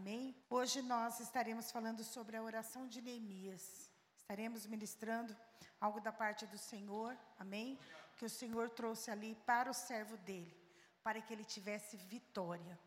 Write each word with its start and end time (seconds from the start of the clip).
Amém? 0.00 0.32
Hoje 0.48 0.80
nós 0.80 1.18
estaremos 1.18 1.72
falando 1.72 2.04
sobre 2.04 2.36
a 2.36 2.42
oração 2.42 2.86
de 2.86 3.02
Neemias. 3.02 3.90
Estaremos 4.16 4.64
ministrando 4.64 5.36
algo 5.80 6.00
da 6.00 6.12
parte 6.12 6.46
do 6.46 6.56
Senhor, 6.56 7.18
amém? 7.36 7.76
Que 8.16 8.24
o 8.24 8.30
Senhor 8.30 8.70
trouxe 8.70 9.10
ali 9.10 9.34
para 9.44 9.68
o 9.68 9.74
servo 9.74 10.16
dele, 10.18 10.56
para 11.02 11.20
que 11.20 11.32
ele 11.32 11.42
tivesse 11.42 11.96
vitória. 11.96 12.78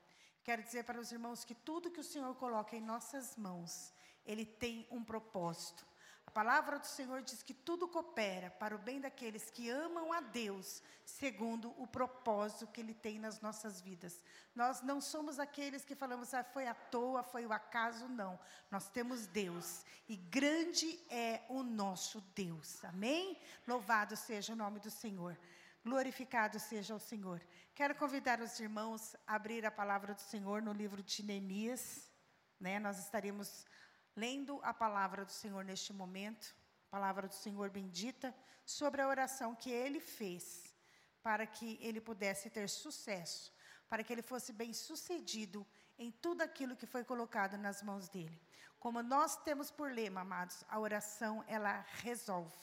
Quero 0.42 0.63
dizer 0.63 0.85
para 0.85 1.01
os 1.01 1.12
irmãos 1.12 1.44
que 1.44 1.53
tudo 1.53 1.92
que 1.92 1.99
o 1.99 2.10
Senhor 2.12 2.33
coloca 2.35 2.78
em 2.78 2.81
nossas 2.81 3.35
mãos, 3.35 3.93
ele 4.25 4.46
tem 4.46 4.87
um 4.89 5.03
propósito. 5.03 5.85
A 6.26 6.31
palavra 6.31 6.79
do 6.79 6.88
Senhor 6.88 7.22
diz 7.22 7.44
que 7.44 7.54
tudo 7.54 7.87
coopera 7.87 8.49
para 8.51 8.76
o 8.76 8.79
bem 8.79 9.01
daqueles 9.01 9.49
que 9.49 9.69
amam 9.69 10.13
a 10.13 10.22
Deus, 10.22 10.81
segundo 11.04 11.74
o 11.78 11.86
propósito 11.86 12.67
que 12.67 12.79
Ele 12.79 12.94
tem 12.94 13.19
nas 13.19 13.42
nossas 13.42 13.81
vidas. 13.81 14.23
Nós 14.55 14.81
não 14.81 15.01
somos 15.01 15.40
aqueles 15.40 15.83
que 15.83 15.96
falamos, 15.96 16.34
ah, 16.34 16.44
foi 16.44 16.68
à 16.68 16.73
toa, 16.73 17.22
foi 17.22 17.45
o 17.45 17.52
acaso, 17.52 18.08
não. 18.08 18.40
Nós 18.70 18.88
temos 18.90 19.28
Deus, 19.28 19.84
e 20.08 20.16
grande 20.16 21.00
é 21.09 21.42
o 21.50 21.64
nosso 21.64 22.22
Deus. 22.34 22.84
Amém? 22.86 23.38
Louvado 23.67 24.16
seja 24.16 24.53
o 24.53 24.56
nome 24.56 24.80
do 24.80 24.90
Senhor. 24.90 25.38
Glorificado 25.84 26.59
seja 26.59 26.94
o 26.94 27.00
Senhor. 27.00 27.42
Quero 27.73 27.95
convidar 27.95 28.40
os 28.40 28.59
irmãos 28.59 29.16
a 29.26 29.36
abrir 29.36 29.66
a 29.66 29.72
palavra 29.72 30.14
do 30.14 30.22
Senhor 30.22 30.62
no 30.62 30.72
livro 30.72 31.02
de 31.02 31.23
Neemias. 31.23 32.08
Né? 32.59 32.80
Nós 32.80 33.00
estaremos 33.00 33.66
lendo 34.16 34.60
a 34.64 34.74
palavra 34.74 35.26
do 35.26 35.32
Senhor 35.32 35.64
neste 35.64 35.94
momento, 35.94 36.56
palavra 36.90 37.28
do 37.28 37.34
Senhor 37.34 37.70
bendita, 37.70 38.36
sobre 38.66 39.02
a 39.02 39.08
oração 39.08 39.56
que 39.56 39.72
ele 39.72 40.00
fez 40.00 40.72
para 41.24 41.46
que 41.46 41.78
ele 41.82 42.02
pudesse 42.02 42.50
ter 42.50 42.68
sucesso, 42.70 43.54
para 43.90 44.04
que 44.04 44.12
ele 44.12 44.22
fosse 44.22 44.52
bem 44.52 44.74
sucedido 44.74 45.66
em 45.98 46.12
tudo 46.12 46.42
aquilo 46.42 46.76
que 46.76 46.86
foi 46.86 47.04
colocado 47.04 47.58
nas 47.58 47.82
mãos 47.84 48.10
dele. 48.10 48.42
Como 48.80 49.03
nós 49.03 49.38
temos 49.38 49.70
por 49.70 49.92
lema, 49.92 50.22
amados, 50.22 50.64
a 50.68 50.80
oração 50.80 51.44
ela 51.48 51.86
resolve. 52.02 52.58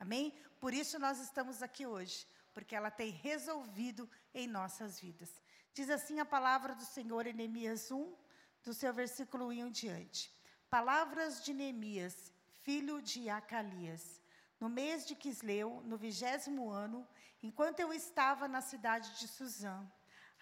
Amém? 0.00 0.32
Por 0.58 0.72
isso 0.72 0.98
nós 0.98 1.20
estamos 1.20 1.62
aqui 1.62 1.86
hoje, 1.86 2.26
porque 2.54 2.74
ela 2.74 2.90
tem 2.90 3.10
resolvido 3.10 4.08
em 4.32 4.46
nossas 4.46 4.98
vidas. 4.98 5.42
Diz 5.74 5.90
assim 5.90 6.18
a 6.20 6.24
palavra 6.24 6.74
do 6.74 6.84
Senhor 6.84 7.26
em 7.26 7.34
Neemias 7.34 7.90
1, 7.90 8.16
do 8.64 8.72
seu 8.72 8.92
versículo 8.94 9.48
1 9.48 9.52
em 9.52 9.70
diante. 9.70 10.32
Palavras 10.70 11.42
de 11.42 11.54
Neemias, 11.54 12.30
filho 12.62 13.00
de 13.00 13.30
Acalias. 13.30 14.20
No 14.60 14.68
mês 14.68 15.06
de 15.06 15.14
Quisleu, 15.14 15.82
no 15.86 15.96
vigésimo 15.96 16.68
ano, 16.68 17.08
enquanto 17.42 17.80
eu 17.80 17.90
estava 17.90 18.46
na 18.46 18.60
cidade 18.60 19.18
de 19.18 19.26
Suzã, 19.26 19.90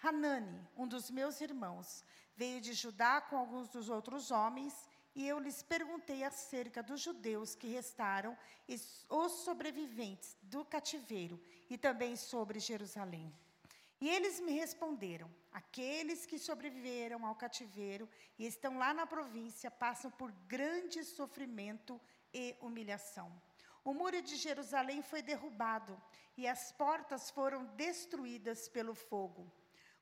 Hanani, 0.03 0.67
um 0.75 0.85
dos 0.85 1.09
meus 1.09 1.39
irmãos, 1.39 2.03
veio 2.35 2.59
de 2.59 2.73
Judá 2.73 3.21
com 3.21 3.37
alguns 3.37 3.69
dos 3.69 3.87
outros 3.87 4.29
homens, 4.29 4.73
e 5.15 5.25
eu 5.25 5.39
lhes 5.39 5.63
perguntei 5.63 6.25
acerca 6.25 6.83
dos 6.83 6.99
judeus 6.99 7.55
que 7.55 7.69
restaram 7.69 8.37
e 8.67 8.75
os 9.09 9.31
sobreviventes 9.45 10.35
do 10.41 10.65
cativeiro, 10.65 11.41
e 11.69 11.77
também 11.77 12.17
sobre 12.17 12.59
Jerusalém. 12.59 13.33
E 14.01 14.09
eles 14.09 14.41
me 14.41 14.51
responderam: 14.51 15.33
aqueles 15.57 16.23
que 16.29 16.37
sobreviveram 16.37 17.25
ao 17.25 17.35
cativeiro 17.35 18.07
e 18.37 18.45
estão 18.45 18.77
lá 18.77 18.93
na 18.93 19.07
província 19.07 19.71
passam 19.71 20.11
por 20.11 20.31
grande 20.55 21.03
sofrimento 21.03 21.99
e 22.31 22.55
humilhação. 22.61 23.29
O 23.83 23.91
muro 23.91 24.21
de 24.21 24.35
Jerusalém 24.35 25.01
foi 25.01 25.21
derrubado 25.23 25.99
e 26.37 26.47
as 26.47 26.71
portas 26.71 27.31
foram 27.31 27.65
destruídas 27.75 28.69
pelo 28.69 28.93
fogo. 28.93 29.51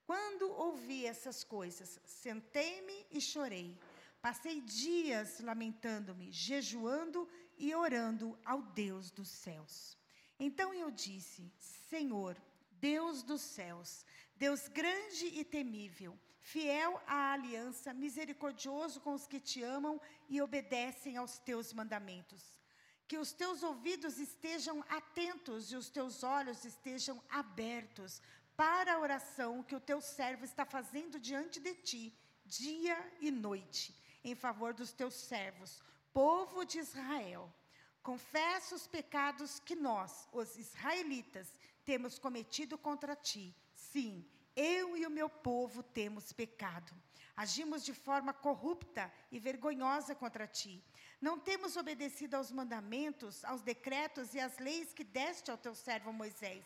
Quando 0.06 0.52
ouvi 0.52 1.06
essas 1.06 1.44
coisas, 1.44 2.00
sentei-me 2.06 3.08
e 3.10 3.22
chorei. 3.22 3.80
Passei 4.22 4.60
dias 4.60 5.40
lamentando-me, 5.40 6.32
jejuando 6.34 7.30
e 7.58 7.74
orando 7.74 8.38
ao 8.44 8.62
Deus 8.62 9.10
dos 9.10 9.30
céus. 9.30 9.98
Então 10.38 10.74
eu 10.74 10.92
disse: 10.92 11.50
Senhor, 11.90 12.36
Deus 12.72 13.24
dos 13.24 13.42
céus, 13.42 14.06
Deus 14.36 14.68
grande 14.68 15.28
e 15.28 15.46
temível, 15.46 16.18
fiel 16.40 17.02
à 17.08 17.34
aliança, 17.34 17.94
misericordioso 17.94 19.00
com 19.00 19.14
os 19.14 19.26
que 19.26 19.40
te 19.40 19.64
amam 19.64 20.00
e 20.28 20.42
obedecem 20.42 21.16
aos 21.16 21.40
teus 21.40 21.72
mandamentos. 21.72 22.44
Que 23.08 23.18
os 23.18 23.32
teus 23.32 23.64
ouvidos 23.64 24.20
estejam 24.20 24.84
atentos 24.90 25.72
e 25.72 25.76
os 25.76 25.90
teus 25.90 26.24
olhos 26.24 26.66
estejam 26.66 27.22
abertos 27.30 28.22
para 28.58 28.94
a 28.94 29.00
oração 29.00 29.64
que 29.64 29.76
o 29.76 29.80
teu 29.80 30.02
servo 30.02 30.44
está 30.44 30.66
fazendo 30.66 31.20
diante 31.20 31.60
de 31.60 31.74
ti, 31.76 32.18
dia 32.46 32.98
e 33.20 33.32
noite, 33.32 33.96
em 34.24 34.36
favor 34.36 34.74
dos 34.74 34.92
teus 34.92 35.14
servos, 35.14 35.82
povo 36.14 36.66
de 36.66 36.80
Israel. 36.80 37.54
Confessa 38.02 38.76
os 38.76 38.86
pecados 38.86 39.60
que 39.60 39.76
nós, 39.76 40.28
os 40.32 40.58
israelitas, 40.58 41.52
temos 41.84 42.20
cometido 42.20 42.78
contra 42.78 43.16
ti. 43.16 43.56
Sim, 43.96 44.26
eu 44.58 44.98
e 44.98 45.06
o 45.06 45.10
meu 45.10 45.30
povo 45.30 45.82
temos 45.82 46.34
pecado. 46.34 46.94
Agimos 47.34 47.82
de 47.82 47.94
forma 47.94 48.34
corrupta 48.34 49.10
e 49.32 49.40
vergonhosa 49.40 50.14
contra 50.14 50.46
ti. 50.46 50.84
Não 51.22 51.40
temos 51.40 51.78
obedecido 51.78 52.36
aos 52.36 52.52
mandamentos, 52.52 53.46
aos 53.46 53.62
decretos 53.62 54.34
e 54.34 54.40
às 54.42 54.58
leis 54.58 54.92
que 54.92 55.06
deste 55.06 55.50
ao 55.50 55.58
teu 55.58 55.74
servo 55.74 56.12
Moisés. 56.12 56.66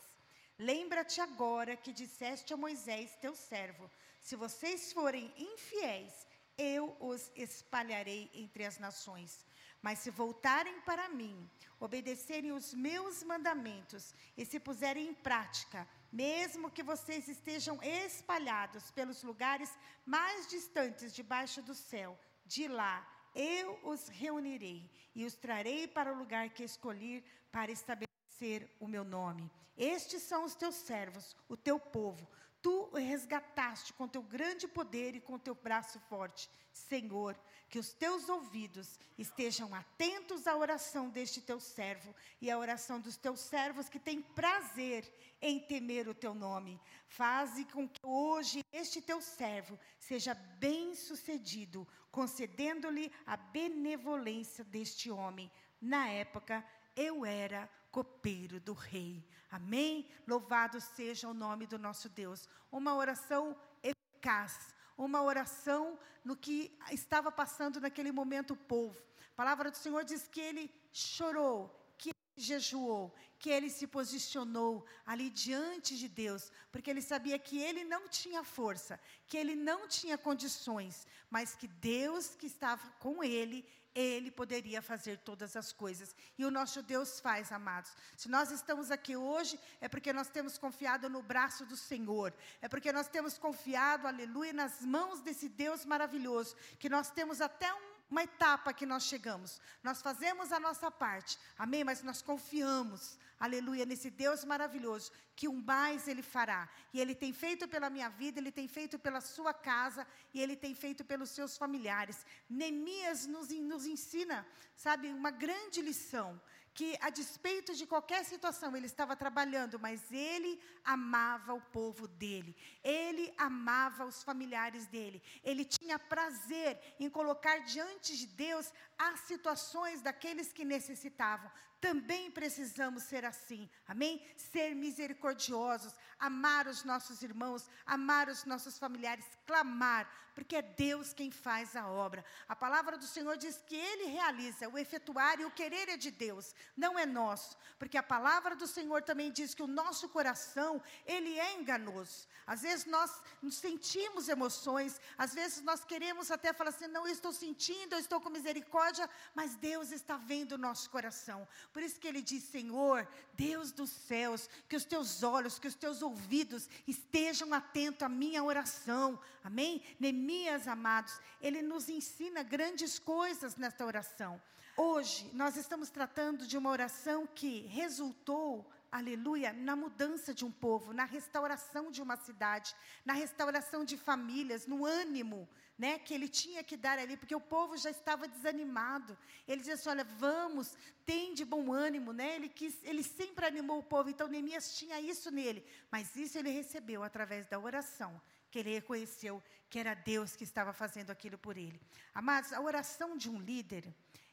Lembra-te 0.57 1.21
agora 1.21 1.77
que 1.77 1.93
disseste 1.93 2.51
a 2.51 2.57
Moisés, 2.57 3.15
teu 3.17 3.35
servo: 3.35 3.91
se 4.19 4.35
vocês 4.35 4.91
forem 4.91 5.31
infiéis, 5.37 6.25
eu 6.57 6.97
os 6.99 7.31
espalharei 7.35 8.27
entre 8.33 8.65
as 8.65 8.79
nações. 8.79 9.45
Mas 9.83 9.99
se 9.99 10.09
voltarem 10.09 10.81
para 10.81 11.07
mim, 11.09 11.47
obedecerem 11.79 12.51
os 12.53 12.73
meus 12.73 13.21
mandamentos 13.21 14.15
e 14.35 14.43
se 14.43 14.59
puserem 14.59 15.09
em 15.09 15.13
prática, 15.13 15.87
mesmo 16.11 16.71
que 16.71 16.83
vocês 16.83 17.27
estejam 17.27 17.81
espalhados 17.83 18.91
pelos 18.91 19.23
lugares 19.23 19.71
mais 20.05 20.47
distantes 20.47 21.13
debaixo 21.13 21.61
do 21.61 21.75
céu, 21.75 22.17
de 22.45 22.67
lá 22.67 23.07
eu 23.35 23.79
os 23.83 24.07
reunirei 24.07 24.89
e 25.13 25.25
os 25.25 25.35
trarei 25.35 25.87
para 25.87 26.11
o 26.13 26.17
lugar 26.17 26.49
que 26.49 26.63
escolhi 26.63 27.23
para 27.51 27.71
estabelecer 27.71 28.69
o 28.79 28.87
meu 28.87 29.03
nome. 29.03 29.49
Estes 29.77 30.23
são 30.23 30.43
os 30.43 30.55
teus 30.55 30.75
servos, 30.75 31.35
o 31.47 31.55
teu 31.55 31.79
povo. 31.79 32.27
Tu 32.61 32.89
resgataste 32.93 33.93
com 33.93 34.07
teu 34.07 34.21
grande 34.21 34.67
poder 34.67 35.15
e 35.15 35.21
com 35.21 35.39
teu 35.39 35.55
braço 35.55 35.99
forte. 36.01 36.49
Senhor, 36.73 37.39
que 37.69 37.79
os 37.79 37.93
teus 37.93 38.27
ouvidos 38.27 38.99
estejam 39.17 39.73
atentos 39.73 40.47
à 40.47 40.55
oração 40.55 41.09
deste 41.09 41.39
teu 41.41 41.59
servo 41.59 42.13
e 42.41 42.49
à 42.49 42.57
oração 42.57 42.99
dos 42.99 43.15
teus 43.15 43.39
servos 43.39 43.87
que 43.87 43.99
têm 43.99 44.21
prazer 44.21 45.09
em 45.41 45.59
temer 45.59 46.07
o 46.07 46.13
teu 46.13 46.33
nome. 46.33 46.79
Faze 47.07 47.63
com 47.65 47.87
que 47.87 47.99
hoje 48.03 48.65
este 48.73 49.01
teu 49.01 49.21
servo 49.21 49.79
seja 49.97 50.33
bem-sucedido, 50.33 51.87
concedendo-lhe 52.11 53.11
a 53.25 53.37
benevolência 53.37 54.63
deste 54.63 55.09
homem. 55.09 55.51
Na 55.79 56.09
época, 56.09 56.65
eu 56.95 57.25
era 57.25 57.69
copeiro 57.91 58.59
do 58.59 58.73
rei. 58.73 59.25
Amém? 59.49 60.07
Louvado 60.27 60.79
seja 60.79 61.27
o 61.27 61.33
nome 61.33 61.65
do 61.65 61.77
nosso 61.77 62.07
Deus. 62.09 62.47
Uma 62.71 62.95
oração 62.95 63.57
eficaz, 63.81 64.73
uma 64.97 65.21
oração 65.21 65.99
no 66.23 66.35
que 66.35 66.77
estava 66.91 67.31
passando 67.31 67.79
naquele 67.79 68.11
momento 68.11 68.53
o 68.53 68.57
povo. 68.57 69.01
A 69.33 69.35
palavra 69.35 69.71
do 69.71 69.77
Senhor 69.77 70.03
diz 70.03 70.27
que 70.27 70.41
ele 70.41 70.71
chorou, 70.91 71.73
que 71.97 72.09
ele 72.09 72.17
jejuou, 72.35 73.15
que 73.39 73.49
ele 73.49 73.69
se 73.69 73.87
posicionou 73.87 74.85
ali 75.05 75.29
diante 75.29 75.97
de 75.97 76.09
Deus, 76.09 76.51
porque 76.71 76.89
ele 76.89 77.01
sabia 77.01 77.39
que 77.39 77.57
ele 77.57 77.85
não 77.85 78.09
tinha 78.09 78.43
força, 78.43 78.99
que 79.25 79.37
ele 79.37 79.55
não 79.55 79.87
tinha 79.87 80.17
condições, 80.17 81.07
mas 81.29 81.55
que 81.55 81.67
Deus 81.67 82.35
que 82.35 82.47
estava 82.47 82.85
com 82.99 83.23
ele, 83.23 83.65
ele 83.93 84.31
poderia 84.31 84.81
fazer 84.81 85.17
todas 85.19 85.55
as 85.55 85.71
coisas. 85.71 86.15
E 86.37 86.45
o 86.45 86.51
nosso 86.51 86.81
Deus 86.81 87.19
faz, 87.19 87.51
amados. 87.51 87.91
Se 88.15 88.29
nós 88.29 88.51
estamos 88.51 88.91
aqui 88.91 89.15
hoje, 89.15 89.59
é 89.81 89.87
porque 89.87 90.13
nós 90.13 90.29
temos 90.29 90.57
confiado 90.57 91.09
no 91.09 91.21
braço 91.21 91.65
do 91.65 91.75
Senhor. 91.75 92.33
É 92.61 92.67
porque 92.67 92.91
nós 92.91 93.07
temos 93.07 93.37
confiado, 93.37 94.07
aleluia, 94.07 94.53
nas 94.53 94.81
mãos 94.81 95.21
desse 95.21 95.49
Deus 95.49 95.85
maravilhoso. 95.85 96.55
Que 96.77 96.89
nós 96.89 97.09
temos 97.09 97.41
até 97.41 97.73
um 97.73 97.88
uma 98.09 98.23
etapa 98.23 98.73
que 98.73 98.85
nós 98.85 99.03
chegamos. 99.03 99.61
Nós 99.83 100.01
fazemos 100.01 100.51
a 100.51 100.59
nossa 100.59 100.89
parte, 100.89 101.37
amém? 101.57 101.83
Mas 101.83 102.01
nós 102.01 102.21
confiamos, 102.21 103.17
aleluia, 103.39 103.85
nesse 103.85 104.09
Deus 104.09 104.43
maravilhoso, 104.43 105.11
que 105.35 105.47
um 105.47 105.61
mais 105.61 106.07
Ele 106.07 106.21
fará. 106.21 106.67
E 106.93 106.99
Ele 106.99 107.13
tem 107.13 107.31
feito 107.31 107.67
pela 107.67 107.89
minha 107.89 108.09
vida, 108.09 108.39
Ele 108.39 108.51
tem 108.51 108.67
feito 108.67 108.97
pela 108.97 109.21
sua 109.21 109.53
casa, 109.53 110.05
e 110.33 110.41
Ele 110.41 110.55
tem 110.55 110.73
feito 110.73 111.05
pelos 111.05 111.29
seus 111.29 111.57
familiares. 111.57 112.25
Neemias 112.49 113.27
nos, 113.27 113.49
nos 113.49 113.85
ensina, 113.85 114.45
sabe, 114.75 115.09
uma 115.09 115.31
grande 115.31 115.81
lição 115.81 116.41
que, 116.79 116.97
a 117.01 117.09
despeito 117.09 117.75
de 117.75 117.85
qualquer 117.85 118.23
situação, 118.23 118.73
ele 118.73 118.85
estava 118.85 119.13
trabalhando, 119.13 119.77
mas 119.77 119.99
ele 120.09 120.57
amava 120.81 121.53
o 121.53 121.59
povo 121.59 122.07
dele, 122.07 122.55
ele 122.81 123.33
amava 123.37 124.05
os 124.05 124.23
familiares 124.23 124.87
dele, 124.87 125.21
ele 125.43 125.65
tinha 125.65 125.99
prazer 125.99 126.79
em 126.97 127.09
colocar 127.09 127.57
diante 127.65 128.17
de 128.17 128.25
Deus 128.27 128.71
as 128.99 129.21
situações 129.21 130.01
daqueles 130.01 130.51
que 130.51 130.65
necessitavam. 130.65 131.49
Também 131.79 132.29
precisamos 132.29 133.03
ser 133.03 133.23
assim, 133.23 133.69
amém? 133.87 134.21
Ser 134.35 134.75
misericordiosos, 134.75 135.95
amar 136.19 136.67
os 136.67 136.83
nossos 136.83 137.21
irmãos, 137.21 137.69
amar 137.85 138.27
os 138.27 138.43
nossos 138.43 138.77
familiares, 138.77 139.25
clamar, 139.47 140.11
porque 140.35 140.57
é 140.57 140.61
Deus 140.61 141.13
quem 141.13 141.31
faz 141.31 141.77
a 141.77 141.87
obra. 141.87 142.23
A 142.49 142.55
palavra 142.55 142.97
do 142.97 143.05
Senhor 143.05 143.37
diz 143.37 143.61
que 143.65 143.75
Ele 143.75 144.05
realiza, 144.05 144.67
o 144.67 144.77
efetuar 144.77 145.39
e 145.39 145.45
o 145.45 145.51
querer 145.51 145.87
é 145.89 145.95
de 145.95 146.11
Deus, 146.11 146.53
não 146.75 146.99
é 146.99 147.05
nosso, 147.05 147.57
porque 147.77 147.97
a 147.97 148.03
palavra 148.03 148.57
do 148.57 148.67
Senhor 148.67 149.01
também 149.01 149.31
diz 149.31 149.53
que 149.53 149.63
o 149.63 149.67
nosso 149.67 150.09
coração, 150.09 150.81
ele 151.05 151.39
é 151.39 151.53
enganoso. 151.53 152.27
Às 152.45 152.61
vezes 152.63 152.85
nós 152.85 153.21
sentimos 153.51 154.27
emoções, 154.27 154.99
às 155.17 155.33
vezes 155.33 155.61
nós 155.61 155.85
queremos 155.85 156.31
até 156.31 156.51
falar 156.51 156.71
assim, 156.71 156.87
não, 156.87 157.05
eu 157.05 157.13
estou 157.13 157.31
sentindo, 157.31 157.93
eu 157.93 157.99
estou 157.99 158.19
com 158.19 158.29
misericórdia, 158.29 158.88
mas 159.35 159.55
Deus 159.55 159.91
está 159.91 160.17
vendo 160.17 160.53
o 160.53 160.57
nosso 160.57 160.89
coração. 160.89 161.47
Por 161.73 161.83
isso 161.83 161.99
que 161.99 162.07
ele 162.07 162.21
diz: 162.21 162.43
Senhor, 162.43 163.07
Deus 163.33 163.71
dos 163.71 163.89
céus, 163.89 164.49
que 164.67 164.75
os 164.75 164.85
teus 164.85 165.21
olhos, 165.21 165.59
que 165.59 165.67
os 165.67 165.75
teus 165.75 166.01
ouvidos 166.01 166.69
estejam 166.87 167.53
atentos 167.53 168.03
à 168.03 168.09
minha 168.09 168.43
oração. 168.43 169.19
Amém? 169.43 169.83
Neemias, 169.99 170.67
amados, 170.67 171.19
ele 171.41 171.61
nos 171.61 171.89
ensina 171.89 172.41
grandes 172.43 172.97
coisas 172.97 173.55
nesta 173.55 173.85
oração. 173.85 174.41
Hoje, 174.77 175.29
nós 175.33 175.57
estamos 175.57 175.89
tratando 175.89 176.47
de 176.47 176.57
uma 176.57 176.69
oração 176.69 177.27
que 177.27 177.67
resultou 177.67 178.65
aleluia, 178.91 179.53
na 179.53 179.75
mudança 179.75 180.33
de 180.33 180.43
um 180.43 180.51
povo, 180.51 180.93
na 180.93 181.05
restauração 181.05 181.91
de 181.91 182.01
uma 182.01 182.15
cidade, 182.15 182.75
na 183.05 183.13
restauração 183.13 183.85
de 183.85 183.97
famílias, 183.97 184.65
no 184.65 184.85
ânimo, 184.85 185.47
né, 185.77 185.97
que 185.97 186.13
ele 186.13 186.27
tinha 186.27 186.63
que 186.63 186.75
dar 186.75 186.99
ali, 186.99 187.15
porque 187.15 187.35
o 187.35 187.39
povo 187.39 187.77
já 187.77 187.89
estava 187.89 188.27
desanimado. 188.27 189.17
Ele 189.47 189.59
dizia 189.59 189.75
assim: 189.75 189.89
"Olha, 189.89 190.03
vamos, 190.03 190.75
tem 191.05 191.33
de 191.33 191.45
bom 191.45 191.71
ânimo", 191.71 192.11
né? 192.11 192.35
Ele 192.35 192.49
quis, 192.49 192.77
ele 192.83 193.03
sempre 193.03 193.45
animou 193.45 193.79
o 193.79 193.83
povo. 193.83 194.09
Então 194.09 194.27
Neemias 194.27 194.77
tinha 194.77 194.99
isso 194.99 195.31
nele, 195.31 195.65
mas 195.89 196.15
isso 196.15 196.37
ele 196.37 196.49
recebeu 196.49 197.03
através 197.03 197.47
da 197.47 197.59
oração, 197.59 198.21
que 198.51 198.59
ele 198.59 198.73
reconheceu 198.73 199.41
que 199.69 199.79
era 199.79 199.93
Deus 199.93 200.35
que 200.35 200.43
estava 200.43 200.73
fazendo 200.73 201.11
aquilo 201.11 201.37
por 201.37 201.55
ele. 201.55 201.79
Amados, 202.13 202.51
a 202.51 202.59
oração 202.59 203.15
de 203.15 203.29
um 203.29 203.39
líder, 203.39 203.85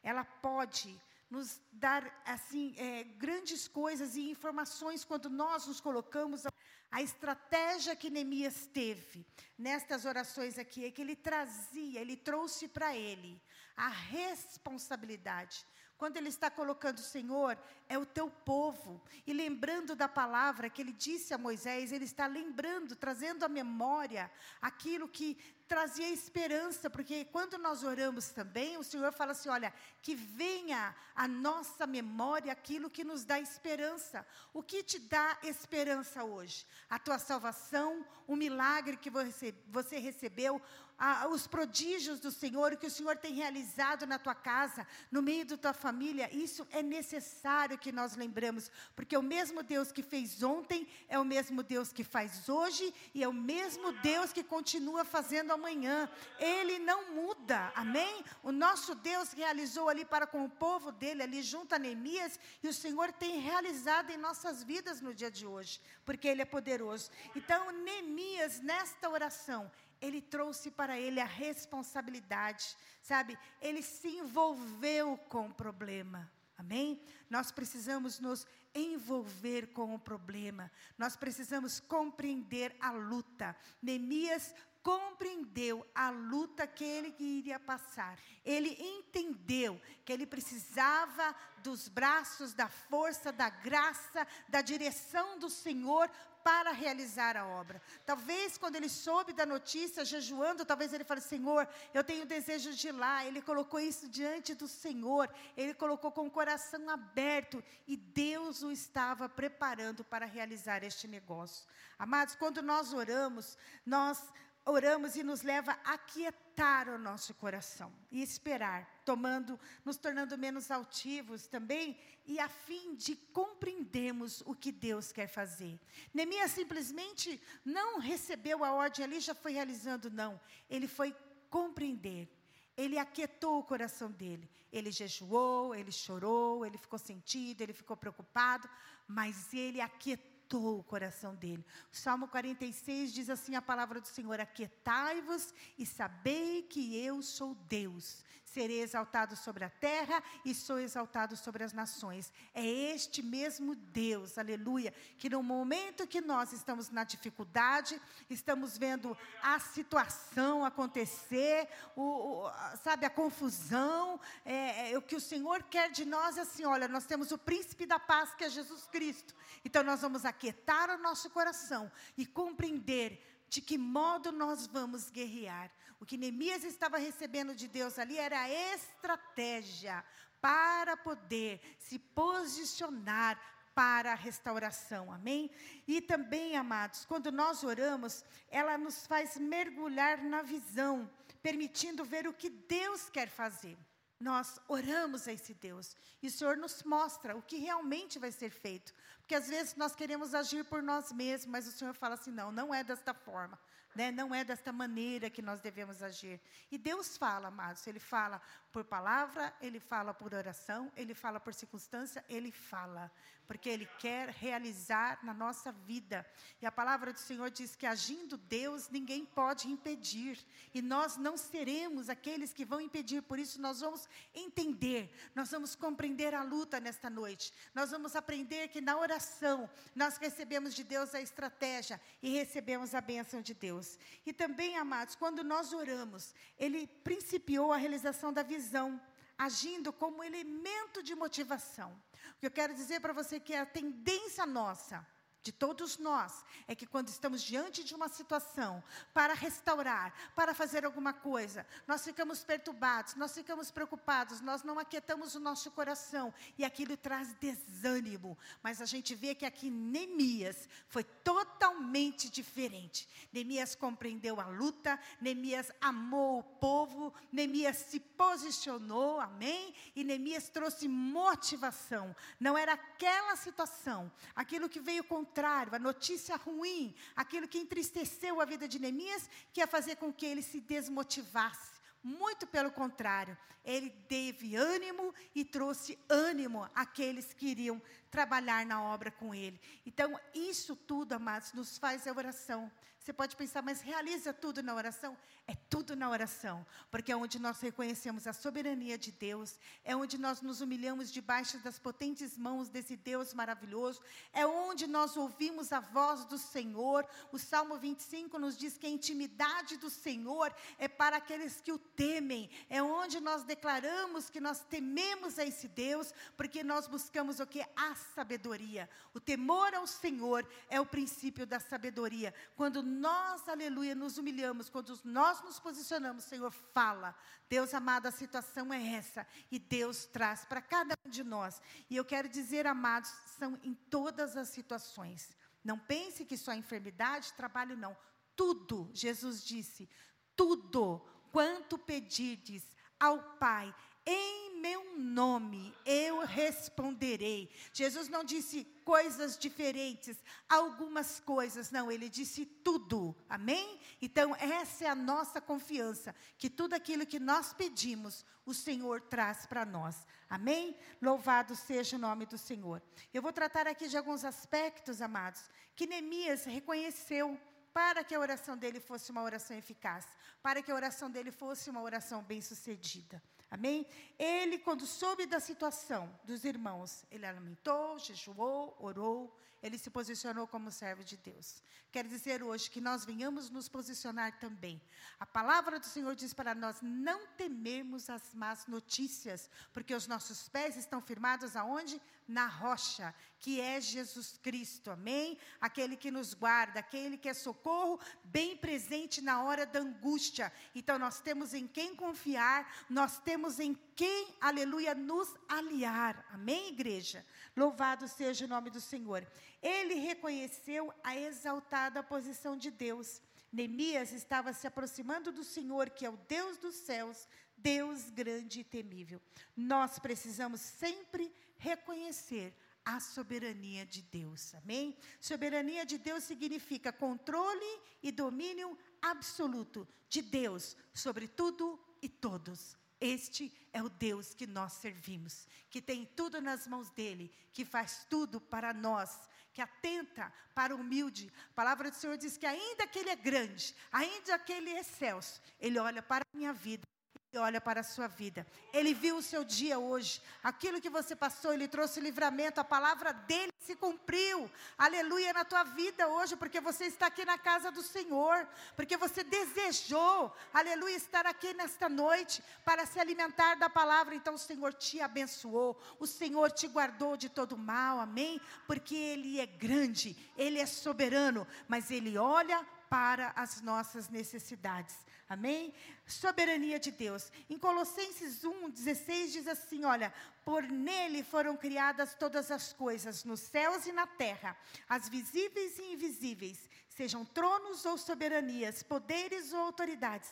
ela 0.03 0.25
pode 0.25 0.99
nos 1.31 1.61
dar 1.73 2.23
assim 2.25 2.75
é, 2.77 3.05
grandes 3.05 3.67
coisas 3.67 4.17
e 4.17 4.31
informações 4.31 5.05
quando 5.05 5.29
nós 5.29 5.67
nos 5.67 5.81
colocamos. 5.81 6.47
A, 6.47 6.53
a 6.91 7.03
estratégia 7.03 7.97
que 7.97 8.11
Neemias 8.11 8.67
teve 8.67 9.27
nestas 9.59 10.05
orações 10.05 10.59
aqui 10.59 10.85
é 10.85 10.91
que 10.91 11.03
ele 11.03 11.17
trazia, 11.17 12.01
ele 12.01 12.17
trouxe 12.17 12.69
para 12.69 12.97
ele 12.97 13.41
a 13.77 13.89
responsabilidade 13.89 15.67
quando 15.99 16.19
ele 16.19 16.29
está 16.29 16.51
colocando, 16.51 17.01
Senhor, 17.01 17.59
é 17.89 17.97
o 17.99 18.05
teu 18.05 18.29
povo. 18.29 19.01
E 19.27 19.33
lembrando 19.33 19.97
da 19.97 20.09
palavra 20.09 20.69
que 20.69 20.83
ele 20.83 20.93
disse 20.93 21.33
a 21.33 21.39
Moisés, 21.39 21.91
ele 21.91 22.05
está 22.05 22.27
lembrando, 22.27 22.95
trazendo 22.95 23.45
à 23.45 23.49
memória 23.49 24.31
aquilo 24.61 25.09
que 25.09 25.39
trazia 25.69 26.09
esperança, 26.09 26.89
porque 26.89 27.25
quando 27.27 27.59
nós 27.59 27.83
oramos 27.83 28.29
também, 28.31 28.77
o 28.77 28.85
Senhor 28.85 29.13
fala 29.13 29.33
assim: 29.33 29.49
olha, 29.49 29.73
que 30.01 30.15
venha 30.15 30.95
à 31.15 31.27
nossa 31.27 31.87
memória 31.87 32.53
aquilo 32.53 32.91
que 32.91 33.05
nos 33.05 33.25
dá 33.25 33.41
esperança. 33.41 34.27
O 34.53 34.63
que 34.63 34.83
te 34.83 34.99
dá 34.99 35.39
esperança 35.43 36.25
hoje? 36.25 36.67
A 36.89 36.99
tua 36.99 37.19
salvação, 37.19 38.05
o 38.27 38.37
milagre 38.37 38.97
que 38.97 39.11
você 39.11 39.99
recebeu, 39.99 40.61
a, 40.99 41.29
os 41.29 41.47
prodígios 41.47 42.21
do 42.21 42.31
Senhor, 42.31 42.77
que 42.77 42.87
o 42.87 42.91
Senhor 42.91 43.17
tem 43.17 43.35
realizado 43.35 44.07
na 44.07 44.19
tua 44.19 44.35
casa, 44.35 44.87
no 45.11 45.23
meio 45.23 45.45
da 45.45 45.57
tua 45.57 45.73
família, 45.73 46.35
isso 46.35 46.67
é 46.71 46.83
necessário 46.83 47.79
que 47.79 47.93
nós 47.93 48.17
lembramos, 48.17 48.71
porque 48.95 49.17
o 49.17 49.23
mesmo 49.23 49.63
Deus 49.63 49.93
que 49.93 50.03
fez 50.03 50.43
ontem 50.43 50.87
é 51.09 51.19
o 51.19 51.25
mesmo 51.25 51.63
Deus 51.63 51.93
que 51.93 52.03
faz 52.03 52.49
hoje 52.49 52.95
e 53.15 53.23
é 53.23 53.29
o 53.29 53.33
mesmo 53.33 53.93
Deus 54.01 54.33
que 54.33 54.43
continua 54.43 55.05
fazendo 55.05 55.56
amanhã. 55.57 56.09
Ele 56.39 56.79
não 56.79 57.13
muda, 57.13 57.73
amém? 57.75 58.25
O 58.43 58.53
nosso 58.53 58.95
Deus 58.95 59.33
realizou 59.33 59.89
ali 59.89 60.05
para 60.05 60.27
com 60.27 60.45
o 60.45 60.51
povo 60.51 60.93
dele, 60.93 61.23
ali 61.23 61.43
junto 61.43 61.75
a 61.75 61.79
Neemias, 61.79 62.39
e 62.63 62.69
o 62.69 62.73
Senhor 62.73 63.13
tem 63.13 63.41
realizado 63.41 64.11
em 64.11 64.17
nossas 64.17 64.63
vidas 64.63 65.01
no 65.01 65.13
dia 65.13 65.31
de 65.31 65.45
hoje, 65.47 65.81
porque 66.05 66.29
Ele 66.29 66.43
é 66.43 66.47
poderoso. 66.47 67.11
Então, 67.35 67.71
Neemias, 67.73 68.61
nesta 68.61 69.11
oração, 69.11 69.71
ele 70.01 70.21
trouxe 70.21 70.71
para 70.71 70.99
ele 70.99 71.21
a 71.21 71.25
responsabilidade, 71.25 72.77
sabe? 73.01 73.39
Ele 73.61 73.83
se 73.83 74.09
envolveu 74.09 75.17
com 75.29 75.47
o 75.47 75.55
problema. 75.55 76.31
Amém? 76.59 77.01
Nós 77.29 77.51
precisamos 77.51 78.19
nos 78.19 78.47
envolver 78.75 79.69
com 79.69 79.95
o 79.95 79.99
problema. 79.99 80.71
Nós 80.99 81.17
precisamos 81.17 81.81
compreender 81.81 82.75
a 82.81 82.91
luta. 82.91 83.57
Neemias 83.83 84.55
compreendeu 84.87 85.85
a 85.93 86.11
luta 86.11 86.65
que 86.65 86.85
ele 86.85 87.13
iria 87.19 87.59
passar. 87.59 88.17
Ele 88.45 88.77
entendeu 88.79 89.81
que 90.05 90.13
ele 90.13 90.25
precisava 90.25 91.35
dos 91.59 91.89
braços, 91.89 92.55
da 92.55 92.69
força, 92.69 93.33
da 93.33 93.49
graça, 93.49 94.25
da 94.49 94.63
direção 94.63 95.41
do 95.41 95.51
Senhor 95.51 96.09
para 96.45 96.71
realizar 96.71 97.37
a 97.37 97.45
obra. 97.45 97.83
Talvez 98.05 98.57
quando 98.57 98.77
ele 98.77 98.89
soube 98.89 99.33
da 99.33 99.45
notícia, 99.45 100.05
jejuando, 100.05 100.65
talvez 100.65 100.93
ele 100.93 101.03
fale: 101.03 101.21
Senhor, 101.21 101.69
eu 101.93 102.05
tenho 102.05 102.25
desejo 102.25 102.73
de 102.73 102.87
ir 102.87 102.93
lá. 102.93 103.27
Ele 103.27 103.43
colocou 103.43 103.81
isso 103.81 104.09
diante 104.09 104.55
do 104.55 104.69
Senhor, 104.69 105.29
ele 105.57 105.75
colocou 105.75 106.13
com 106.13 106.29
o 106.29 106.31
coração 106.31 106.89
aberto 106.89 107.61
e 107.89 107.97
Deus 107.97 108.63
o 108.63 108.71
estava 108.71 109.29
preparando 109.29 110.05
para 110.05 110.25
realizar 110.25 110.85
este 110.85 111.09
negócio. 111.09 111.67
Amados, 111.99 112.37
quando 112.37 112.63
nós 112.63 112.93
oramos, 112.93 113.59
nós 113.85 114.23
oramos 114.67 115.15
e 115.15 115.23
nos 115.23 115.43
leva 115.43 115.79
a 115.85 115.97
quietar 115.97 116.89
o 116.89 116.99
nosso 116.99 117.33
coração 117.35 117.93
e 118.11 118.21
esperar, 118.21 119.01
tomando, 119.05 119.59
nos 119.85 119.97
tornando 119.97 120.37
menos 120.37 120.73
altivos 120.73 121.47
também 121.47 121.97
e 122.27 122.41
a 122.41 122.49
fim 122.49 122.97
de 122.97 123.15
compreendermos 123.33 124.43
o 124.45 124.57
que 124.57 124.73
Deus 124.73 125.13
quer 125.13 125.29
fazer. 125.29 125.79
Neemias 126.13 126.51
simplesmente 126.51 127.41
não 127.65 128.01
recebeu 128.01 128.65
a 128.65 128.73
ordem 128.73 129.05
ali, 129.05 129.21
já 129.21 129.35
foi 129.35 129.53
realizando, 129.53 130.11
não. 130.11 130.39
Ele 130.69 130.89
foi 130.89 131.15
compreender. 131.49 132.29
Ele 132.77 132.99
aquietou 132.99 133.61
o 133.61 133.65
coração 133.65 134.11
dele. 134.11 134.51
Ele 134.73 134.91
jejuou, 134.91 135.75
ele 135.75 135.93
chorou, 135.93 136.67
ele 136.67 136.77
ficou 136.77 136.99
sentido, 136.99 137.63
ele 137.63 137.73
ficou 137.73 137.97
preocupado, 137.97 138.69
mas 139.07 139.55
ele 139.55 139.81
aquietou 139.81 140.36
aquietou 140.47 140.79
o 140.79 140.85
coração 140.85 141.35
dele. 141.35 141.65
O 141.93 141.97
Salmo 141.97 142.29
46 142.29 143.13
diz 143.13 143.29
assim 143.29 143.55
a 143.57 143.63
palavra 143.63 144.01
do 144.01 144.07
Senhor: 144.07 144.41
Aquietai-vos 144.41 145.53
e 145.77 145.85
sabei 145.85 146.63
que 146.63 146.97
eu 146.97 147.21
sou 147.21 147.55
Deus. 147.69 148.25
Serei 148.57 148.81
exaltado 148.81 149.37
sobre 149.37 149.65
a 149.65 149.69
terra 149.69 150.23
e 150.43 150.55
sou 150.55 150.79
exaltado 150.79 151.37
sobre 151.37 151.63
as 151.63 151.75
nações. 151.75 152.33
É 152.55 152.65
este 152.65 153.23
mesmo 153.23 153.75
Deus, 153.75 154.39
aleluia, 154.39 154.95
que 155.19 155.29
no 155.29 155.43
momento 155.43 156.07
que 156.07 156.23
nós 156.23 156.55
estamos 156.55 156.89
na 156.89 157.05
dificuldade, 157.05 158.01
estamos 158.31 158.79
vendo 158.79 159.15
a 159.43 159.59
situação 159.59 160.65
acontecer, 160.65 161.69
o, 161.95 162.47
o 162.47 162.51
sabe, 162.83 163.05
a 163.05 163.11
confusão, 163.11 164.19
é, 164.43 164.93
é, 164.93 164.97
o 164.97 165.03
que 165.03 165.17
o 165.17 165.21
Senhor 165.21 165.63
quer 165.65 165.91
de 165.91 166.07
nós 166.07 166.39
é 166.39 166.41
assim: 166.41 166.65
olha, 166.65 166.89
nós 166.89 167.05
temos 167.05 167.31
o 167.33 167.37
príncipe 167.37 167.85
da 167.85 167.99
paz 167.99 168.33
que 168.35 168.45
é 168.45 168.49
Jesus 168.49 168.87
Cristo. 168.87 169.35
Então 169.67 169.83
nós 169.83 170.01
vamos 170.01 170.25
aquietar 170.25 170.89
o 170.89 170.97
nosso 170.97 171.29
coração 171.29 171.93
e 172.17 172.25
compreender 172.25 173.23
de 173.51 173.61
que 173.61 173.77
modo 173.77 174.33
nós 174.33 174.67
vamos 174.67 175.11
guerrear. 175.11 175.71
O 176.01 176.07
que 176.07 176.17
Neemias 176.17 176.65
estava 176.65 176.99
recebendo 176.99 177.55
de 177.55 177.69
Deus 177.69 177.99
ali 177.99 178.19
era 178.19 178.41
a 178.41 178.51
estratégia 178.75 180.05
para 180.41 180.97
poder 180.97 181.61
se 181.79 181.99
posicionar 181.99 183.41
para 183.75 184.13
a 184.13 184.15
restauração, 184.15 185.13
amém? 185.13 185.51
E 185.87 186.01
também, 186.01 186.57
amados, 186.57 187.05
quando 187.05 187.31
nós 187.31 187.63
oramos, 187.63 188.25
ela 188.49 188.79
nos 188.79 189.07
faz 189.07 189.37
mergulhar 189.37 190.23
na 190.23 190.41
visão, 190.41 191.11
permitindo 191.43 192.05
ver 192.05 192.27
o 192.27 192.33
que 192.33 192.49
Deus 192.49 193.11
quer 193.11 193.29
fazer. 193.29 193.77
Nós 194.19 194.59
oramos 194.67 195.29
a 195.29 195.33
esse 195.33 195.53
Deus 195.53 195.95
e 196.23 196.29
o 196.29 196.31
Senhor 196.31 196.57
nos 196.57 196.83
mostra 196.85 197.37
o 197.37 197.43
que 197.43 197.59
realmente 197.59 198.19
vai 198.19 198.33
ser 198.33 198.49
feito. 198.49 198.95
Porque 199.19 199.35
às 199.35 199.49
vezes 199.49 199.77
nós 199.77 199.95
queremos 199.95 200.35
agir 200.35 200.65
por 200.65 200.83
nós 200.83 201.13
mesmos, 201.13 201.51
mas 201.51 201.67
o 201.67 201.73
Senhor 201.73 201.93
fala 201.93 202.15
assim: 202.15 202.31
não, 202.31 202.51
não 202.51 202.75
é 202.75 202.83
desta 202.83 203.13
forma. 203.13 203.59
Né? 203.97 204.11
Não 204.11 204.35
é 204.35 204.45
desta 204.45 204.71
maneira 204.73 205.31
que 205.31 205.41
nós 205.41 205.59
devemos 205.59 206.03
agir. 206.03 206.39
E 206.71 206.77
Deus 206.77 207.17
fala, 207.17 207.49
amados, 207.49 207.87
Ele 207.87 207.99
fala 207.99 208.43
por 208.71 208.85
palavra, 208.85 209.55
Ele 209.59 209.81
fala 209.81 210.13
por 210.13 210.35
oração, 210.35 210.93
Ele 210.95 211.15
fala 211.15 211.41
por 211.41 211.55
circunstância, 211.55 212.23
Ele 212.29 212.53
fala 212.53 213.11
porque 213.47 213.69
Ele 213.69 213.87
quer 213.99 214.29
realizar 214.29 215.19
na 215.25 215.33
nossa 215.33 215.73
vida. 215.73 216.27
E 216.61 216.67
a 216.67 216.73
palavra 216.73 217.13
do 217.13 217.19
Senhor 217.19 217.51
diz 217.51 217.75
que 217.75 217.87
agindo 217.87 218.37
Deus, 218.37 218.89
ninguém 218.91 219.25
pode 219.25 219.69
impedir. 219.69 220.39
E 220.75 220.83
nós 220.83 221.17
não 221.17 221.37
seremos 221.37 222.09
aqueles 222.09 222.53
que 222.53 222.65
vão 222.65 222.81
impedir, 222.81 223.23
por 223.23 223.39
isso 223.39 223.61
nós 223.61 223.81
vamos 223.81 224.09
entender, 224.35 225.11
nós 225.35 225.51
vamos 225.51 225.75
compreender 225.75 226.35
a 226.35 226.43
luta 226.43 226.81
nesta 226.81 227.09
noite. 227.09 227.53
Nós 227.75 227.91
vamos 227.91 228.17
aprender 228.17 228.69
que 228.69 228.81
na 228.81 228.97
oração 228.97 229.69
nós 229.95 230.17
recebemos 230.17 230.75
de 230.75 230.85
Deus 230.85 231.15
a 231.15 231.21
estratégia 231.21 232.01
e 232.23 232.31
recebemos 232.31 232.95
a 232.95 233.01
bênção 233.01 233.41
de 233.41 233.55
Deus. 233.55 233.99
E 234.25 234.33
também, 234.33 234.77
amados, 234.77 235.15
quando 235.15 235.43
nós 235.45 235.73
oramos, 235.73 236.35
Ele 236.59 236.87
principiou 236.87 237.73
a 237.73 237.77
realização 237.77 238.33
da 238.33 238.43
visão 238.43 239.01
agindo 239.39 239.93
como 239.93 240.25
elemento 240.25 241.03
de 241.03 241.15
motivação. 241.15 241.95
O 242.35 242.39
que 242.41 242.47
eu 242.47 242.51
quero 242.51 242.75
dizer 242.75 243.01
para 243.01 243.13
você 243.13 243.37
é 243.37 243.41
que 243.41 243.55
a 243.55 243.67
tendência 243.67 244.45
nossa 244.47 245.07
de 245.47 245.53
todos 245.53 245.97
nós 245.97 246.45
é 246.67 246.75
que 246.75 246.85
quando 246.85 247.07
estamos 247.07 247.41
diante 247.41 247.85
de 247.85 247.95
uma 247.95 248.09
situação 248.09 248.83
para 249.15 249.33
restaurar, 249.33 250.13
para 250.35 250.53
fazer 250.53 250.85
alguma 250.85 251.13
coisa, 251.13 251.65
nós 251.87 252.03
ficamos 252.03 252.43
perturbados, 252.43 253.15
nós 253.15 253.33
ficamos 253.33 253.71
preocupados, 253.71 254.41
nós 254.41 254.65
não 254.65 254.77
aquietamos 254.77 255.37
o 255.37 255.41
nosso 255.41 255.71
coração 255.71 256.35
e 256.59 256.65
aquilo 256.65 256.97
traz 256.97 257.33
desânimo. 257.35 258.37
Mas 258.61 258.83
a 258.83 258.87
gente 258.87 259.15
vê 259.15 259.37
que 259.37 259.47
aqui 259.47 259.71
Neemias 259.71 260.69
foi 260.89 261.05
totalmente 261.05 262.29
diferente. 262.29 263.09
Neemias 263.33 263.77
compreendeu 263.77 264.41
a 264.41 264.47
luta, 264.47 264.99
Neemias 265.21 265.71
amou 265.81 266.41
o 266.41 266.43
povo, 266.43 267.15
Neemias 267.31 267.77
se 267.77 268.01
posicionou, 268.01 269.21
amém? 269.21 269.73
E 269.95 270.03
Neemias 270.03 270.49
trouxe 270.49 270.89
motivação. 270.89 272.17
Não 272.41 272.59
era 272.59 272.73
aquela 272.73 273.37
situação, 273.37 274.11
aquilo 274.35 274.69
que 274.69 274.81
veio 274.81 275.05
com 275.05 275.25
contrário, 275.37 275.75
a 275.75 275.79
notícia 275.79 276.35
ruim, 276.37 276.95
aquilo 277.15 277.47
que 277.47 277.59
entristeceu 277.59 278.41
a 278.41 278.47
vida 278.47 278.67
de 278.67 278.79
Neemias, 278.79 279.29
que 279.53 279.61
ia 279.61 279.67
fazer 279.67 279.97
com 279.97 280.11
que 280.11 280.25
ele 280.25 280.41
se 280.41 280.61
desmotivasse. 280.61 281.77
Muito 282.03 282.47
pelo 282.47 282.71
contrário, 282.71 283.37
ele 283.63 283.91
teve 284.09 284.57
ânimo 284.57 285.15
e 285.35 285.45
trouxe 285.45 285.99
ânimo 286.09 286.67
àqueles 286.75 287.35
que 287.35 287.49
iriam 287.49 287.83
trabalhar 288.11 288.65
na 288.65 288.83
obra 288.83 289.11
com 289.11 289.35
ele. 289.35 289.61
Então, 289.85 290.19
isso 290.35 290.75
tudo, 290.75 291.13
amados, 291.13 291.53
nos 291.53 291.77
faz 291.77 292.07
a 292.07 292.13
oração. 292.13 292.73
Você 293.07 293.13
pode 293.13 293.37
pensar, 293.37 293.63
mas 293.63 293.81
realiza 293.81 294.33
tudo 294.33 294.65
na 294.65 294.75
oração? 294.75 295.17
É 295.47 295.55
tudo 295.71 295.95
na 295.95 296.11
oração, 296.11 296.67
porque 296.91 297.13
é 297.13 297.17
onde 297.17 297.39
nós 297.39 297.61
reconhecemos 297.61 298.27
a 298.27 298.33
soberania 298.33 298.99
de 298.99 299.13
Deus, 299.13 299.61
é 299.85 299.95
onde 299.95 300.19
nós 300.19 300.43
nos 300.43 300.61
humilhamos 300.61 301.13
debaixo 301.13 301.57
das 301.59 301.79
potentes 301.79 302.37
mãos 302.37 302.69
desse 302.69 302.97
Deus 302.97 303.33
maravilhoso, 303.33 304.03
é 304.33 304.45
onde 304.45 304.89
nós 304.89 305.17
ouvimos 305.17 305.73
a 305.73 305.79
voz 305.79 306.25
do 306.25 306.37
Senhor. 306.37 307.07
O 307.31 307.39
Salmo 307.39 307.79
25 307.79 308.41
nos 308.41 308.59
diz 308.59 308.77
que 308.77 308.89
a 308.89 308.91
intimidade 308.91 309.77
do 309.77 309.89
Senhor 309.89 310.53
é 310.77 310.89
para 310.89 311.19
aqueles 311.19 311.61
que 311.61 311.71
o 311.71 311.79
temem, 311.79 312.51
é 312.69 312.83
onde 312.83 313.21
nós 313.21 313.45
declaramos 313.45 314.29
que 314.29 314.41
nós 314.41 314.65
tememos 314.65 315.39
a 315.39 315.45
esse 315.45 315.69
Deus, 315.69 316.13
porque 316.37 316.65
nós 316.65 316.89
buscamos 316.89 317.39
o 317.39 317.47
que? 317.47 317.65
A 317.77 317.95
sabedoria. 318.17 318.91
O 319.15 319.21
temor 319.21 319.73
ao 319.77 319.87
Senhor 319.87 320.45
é 320.69 320.81
o 320.81 320.87
princípio 320.87 321.47
da 321.47 321.61
sabedoria. 321.61 322.35
Quando 322.57 322.96
nós, 322.97 323.49
aleluia, 323.49 323.95
nos 323.95 324.19
humilhamos, 324.19 324.69
quando 324.69 324.99
nós 325.05 325.43
nos 325.43 325.61
posicionamos, 325.61 326.25
Senhor, 326.25 326.51
fala. 326.51 327.15
Deus 327.49 327.73
amado, 327.73 328.07
a 328.07 328.11
situação 328.11 328.73
é 328.73 328.95
essa. 328.95 329.27
E 329.51 329.59
Deus 329.59 330.07
traz 330.07 330.45
para 330.45 330.61
cada 330.61 330.95
um 331.05 331.11
de 331.11 331.23
nós. 331.23 331.61
E 331.89 331.97
eu 331.97 332.05
quero 332.05 332.29
dizer, 332.29 332.67
amados, 332.67 333.11
são 333.39 333.59
em 333.63 333.75
todas 333.75 334.37
as 334.37 334.49
situações. 334.49 335.37
Não 335.63 335.79
pense 335.79 336.25
que 336.25 336.37
só 336.37 336.53
enfermidade, 336.53 337.33
trabalho, 337.35 337.77
não. 337.77 337.97
Tudo, 338.35 338.91
Jesus 338.93 339.45
disse, 339.45 339.89
tudo 340.35 341.05
quanto 341.31 341.79
pedirdes 341.79 342.65
ao 342.99 343.21
Pai 343.39 343.75
em 344.05 344.46
meu 344.67 344.99
nome 344.99 345.73
eu 345.85 346.25
responderei. 346.25 347.49
Jesus 347.73 348.09
não 348.09 348.25
disse 348.25 348.65
coisas 348.85 349.39
diferentes, 349.39 350.17
algumas 350.49 351.21
coisas, 351.21 351.71
não, 351.71 351.91
ele 351.91 352.09
disse 352.09 352.45
tudo. 352.45 353.15
Amém? 353.29 353.79
Então, 354.03 354.35
essa 354.35 354.85
é 354.85 354.89
a 354.89 354.95
nossa 354.95 355.41
confiança, 355.41 356.13
que 356.37 356.51
tudo 356.51 356.75
aquilo 356.75 357.07
que 357.07 357.21
nós 357.21 357.53
pedimos, 357.53 358.25
o 358.45 358.53
Senhor 358.53 359.01
traz 359.03 359.47
para 359.47 359.65
nós. 359.65 360.05
Amém? 360.29 360.77
Louvado 361.01 361.55
seja 361.55 361.95
o 361.95 362.01
nome 362.01 362.27
do 362.27 362.37
Senhor. 362.37 362.83
Eu 363.15 363.23
vou 363.23 363.33
tratar 363.33 363.69
aqui 363.69 363.87
de 363.87 363.97
alguns 363.97 364.25
aspectos, 364.25 365.01
amados, 365.01 365.43
que 365.77 365.87
Neemias 365.87 366.45
reconheceu 366.45 367.39
para 367.73 368.03
que 368.03 368.15
a 368.17 368.21
oração 368.21 368.57
dele 368.57 368.81
fosse 368.81 369.13
uma 369.13 369.23
oração 369.23 369.57
eficaz, 369.57 370.07
para 370.43 370.61
que 370.61 370.73
a 370.73 370.75
oração 370.75 371.09
dele 371.09 371.31
fosse 371.31 371.71
uma 371.71 371.83
oração 371.83 372.21
bem-sucedida. 372.23 373.23
Amém? 373.57 373.87
Ele, 374.19 374.59
quando 374.59 374.85
soube 374.85 375.25
da 375.25 375.41
situação 375.41 376.15
dos 376.25 376.45
irmãos, 376.45 377.07
ele 377.11 377.25
lamentou, 377.25 377.99
jejuou, 377.99 378.77
orou, 378.79 379.35
ele 379.67 379.79
se 379.79 379.91
posicionou 379.91 380.47
como 380.47 380.71
servo 380.71 381.03
de 381.03 381.17
Deus. 381.17 381.63
Quer 381.91 382.07
dizer 382.07 382.43
hoje 382.43 382.71
que 382.71 382.81
nós 382.81 383.05
venhamos 383.05 383.51
nos 383.51 383.69
posicionar 383.69 384.39
também. 384.39 384.81
A 385.19 385.27
palavra 385.27 385.81
do 385.81 385.87
Senhor 385.87 386.15
diz 386.15 386.33
para 386.33 386.55
nós 386.55 386.77
não 386.83 387.27
temermos 387.39 388.09
as 388.09 388.35
más 388.35 388.67
notícias, 388.67 389.51
porque 389.73 389.95
os 389.95 390.07
nossos 390.07 390.49
pés 390.49 390.77
estão 390.77 391.01
firmados 391.01 391.57
aonde? 391.57 392.01
Na 392.29 392.47
rocha, 392.47 393.15
que 393.39 393.61
é 393.61 393.81
Jesus 393.81 394.39
Cristo. 394.43 394.91
Amém? 394.91 395.39
Aquele 395.61 395.97
que 395.97 396.11
nos 396.11 396.35
guarda, 396.35 396.81
aquele 396.81 397.17
que 397.17 397.29
é 397.29 397.35
socorro 397.35 398.01
bem 398.25 398.57
presente 398.57 399.21
na 399.21 399.43
hora 399.43 399.65
da 399.65 399.79
angústia. 399.79 400.53
Então 400.75 400.99
nós 400.99 401.21
temos 401.21 401.55
em 401.55 401.67
quem 401.69 401.95
confiar, 401.95 402.85
nós 402.91 403.19
temos 403.21 403.61
em 403.61 403.79
quem, 403.95 404.35
aleluia, 404.41 404.95
nos 404.95 405.35
aliar. 405.49 406.27
Amém, 406.31 406.69
igreja? 406.69 407.25
Louvado 407.57 408.09
seja 408.09 408.45
o 408.45 408.49
nome 408.49 408.71
do 408.71 408.81
Senhor. 408.81 409.27
Ele 409.63 409.95
reconheceu 409.95 410.93
a 411.03 411.17
exaltada 411.17 412.03
posição 412.03 412.57
de 412.57 412.71
Deus. 412.71 413.21
Neemias 413.53 414.13
estava 414.13 414.53
se 414.53 414.67
aproximando 414.67 415.33
do 415.33 415.45
Senhor, 415.45 415.91
que 415.91 416.05
é 416.05 416.11
o 416.11 416.17
Deus 416.29 416.59
dos 416.59 416.75
céus, 416.75 417.27
Deus 417.57 418.11
grande 418.11 418.61
e 418.61 418.65
temível. 418.65 419.21
Nós 419.57 419.99
precisamos 419.99 420.61
sempre 420.61 421.33
reconhecer 421.59 422.55
a 422.85 423.01
soberania 423.01 423.85
de 423.85 424.01
Deus. 424.03 424.55
Amém? 424.55 424.97
Soberania 425.21 425.85
de 425.85 425.99
Deus 425.99 426.23
significa 426.23 426.93
controle 426.93 427.81
e 428.01 428.13
domínio 428.13 428.79
absoluto 429.03 429.89
de 430.09 430.23
Deus 430.23 430.77
sobre 430.95 431.27
tudo 431.27 431.81
e 432.01 432.09
todos. 432.09 432.77
Este 433.01 433.53
é 433.73 433.83
o 433.83 433.89
Deus 433.89 434.33
que 434.35 434.47
nós 434.47 434.75
servimos, 434.75 435.47
que 435.69 435.83
tem 435.83 436.07
tudo 436.17 436.41
nas 436.41 436.67
mãos 436.67 436.89
dele, 436.91 437.31
que 437.53 437.65
faz 437.65 438.07
tudo 438.09 438.41
para 438.41 438.73
nós, 438.73 439.29
que 439.57 439.63
atenta 439.63 440.31
para 440.55 440.77
o 440.77 440.81
humilde. 440.81 441.33
A 441.53 441.55
palavra 441.55 441.91
do 441.91 441.97
Senhor 441.97 442.19
diz 442.19 442.37
que 442.37 442.45
ainda 442.45 442.87
que 442.87 442.99
ele 442.99 443.09
é 443.09 443.17
grande, 443.17 443.75
ainda 443.91 444.39
que 444.39 444.53
ele 444.53 444.69
é 444.69 444.81
excelso, 444.81 445.41
ele 445.59 445.79
olha 445.79 446.03
para 446.03 446.25
a 446.25 446.37
minha 446.37 446.53
vida 446.53 446.87
olha 447.35 447.61
para 447.61 447.81
a 447.81 447.85
sua 447.85 448.07
vida. 448.07 448.47
Ele 448.73 448.95
viu 448.95 449.17
o 449.17 449.23
seu 449.23 449.45
dia 449.45 449.79
hoje. 449.79 450.23
Aquilo 450.43 450.81
que 450.81 450.89
você 450.89 451.15
passou, 451.15 451.53
ele 451.53 451.69
trouxe 451.69 452.01
livramento. 452.01 452.61
A 452.61 452.65
palavra 452.65 453.13
dele 453.13 453.53
se 453.59 453.75
cumpriu. 453.75 454.51
Aleluia 454.79 455.33
na 455.33 455.45
tua 455.45 455.65
vida 455.65 456.09
hoje, 456.09 456.37
porque 456.37 456.61
você 456.61 456.85
está 456.85 457.07
aqui 457.07 457.25
na 457.25 457.37
casa 457.37 457.71
do 457.71 457.83
Senhor, 457.83 458.47
porque 458.77 458.97
você 458.97 459.25
desejou, 459.25 460.33
aleluia, 460.55 460.97
estar 460.97 461.27
aqui 461.27 461.53
nesta 461.53 461.89
noite 461.89 462.43
para 462.65 462.87
se 462.87 463.01
alimentar 463.01 463.57
da 463.57 463.69
palavra. 463.69 464.15
Então 464.15 464.35
o 464.35 464.39
Senhor 464.39 464.73
te 464.73 465.01
abençoou. 465.01 465.81
O 465.99 466.07
Senhor 466.07 466.51
te 466.53 466.69
guardou 466.69 467.17
de 467.17 467.29
todo 467.29 467.57
mal. 467.57 467.99
Amém? 467.99 468.41
Porque 468.67 468.95
ele 468.95 469.41
é 469.41 469.47
grande, 469.47 470.17
ele 470.37 470.59
é 470.59 470.67
soberano, 470.67 471.47
mas 471.69 471.91
ele 471.91 472.17
olha 472.17 472.65
para 472.89 473.33
as 473.35 473.61
nossas 473.61 474.09
necessidades. 474.09 474.97
Amém? 475.29 475.75
Soberania 476.07 476.79
de 476.79 476.93
Deus. 476.93 477.33
Em 477.51 477.59
Colossenses 477.59 478.45
1, 478.45 478.71
16 478.71 479.33
diz 479.33 479.49
assim: 479.49 479.85
olha, 479.85 480.15
por 480.45 480.63
nele 480.63 481.25
foram 481.25 481.57
criadas 481.57 482.15
todas 482.15 482.51
as 482.51 482.73
coisas, 482.73 483.25
nos 483.25 483.41
céus 483.41 483.87
e 483.87 483.93
na 483.93 484.07
terra, 484.07 484.57
as 484.89 485.09
visíveis 485.09 485.79
e 485.79 485.95
invisíveis, 485.95 486.71
sejam 486.89 487.25
tronos 487.25 487.85
ou 487.85 487.99
soberanias, 487.99 488.85
poderes 488.85 489.53
ou 489.53 489.61
autoridades. 489.61 490.31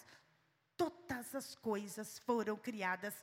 Todas 0.76 1.34
as 1.34 1.54
coisas 1.56 2.18
foram 2.20 2.56
criadas 2.56 3.14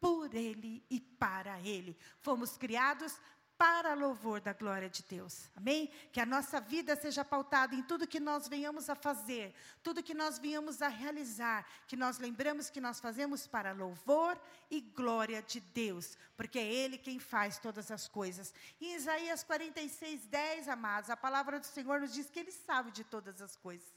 por 0.00 0.34
ele 0.34 0.82
e 0.88 1.00
para 1.00 1.60
ele. 1.60 1.96
Fomos 2.20 2.56
criados 2.56 3.18
para 3.58 3.92
louvor 3.92 4.40
da 4.40 4.52
glória 4.52 4.88
de 4.88 5.02
Deus. 5.02 5.50
Amém? 5.56 5.90
Que 6.12 6.20
a 6.20 6.26
nossa 6.26 6.60
vida 6.60 6.94
seja 6.94 7.24
pautada 7.24 7.74
em 7.74 7.82
tudo 7.82 8.06
que 8.06 8.20
nós 8.20 8.46
venhamos 8.46 8.88
a 8.88 8.94
fazer, 8.94 9.52
tudo 9.82 10.02
que 10.02 10.14
nós 10.14 10.38
venhamos 10.38 10.80
a 10.80 10.86
realizar, 10.86 11.66
que 11.88 11.96
nós 11.96 12.18
lembramos 12.18 12.70
que 12.70 12.80
nós 12.80 13.00
fazemos 13.00 13.48
para 13.48 13.72
louvor 13.72 14.40
e 14.70 14.80
glória 14.80 15.42
de 15.42 15.58
Deus, 15.58 16.16
porque 16.36 16.56
é 16.56 16.72
Ele 16.72 16.96
quem 16.96 17.18
faz 17.18 17.58
todas 17.58 17.90
as 17.90 18.06
coisas. 18.06 18.54
Em 18.80 18.94
Isaías 18.94 19.42
46, 19.42 20.26
10, 20.26 20.68
amados, 20.68 21.10
a 21.10 21.16
palavra 21.16 21.58
do 21.58 21.66
Senhor 21.66 22.00
nos 22.00 22.14
diz 22.14 22.30
que 22.30 22.38
Ele 22.38 22.52
sabe 22.52 22.92
de 22.92 23.02
todas 23.02 23.42
as 23.42 23.56
coisas. 23.56 23.88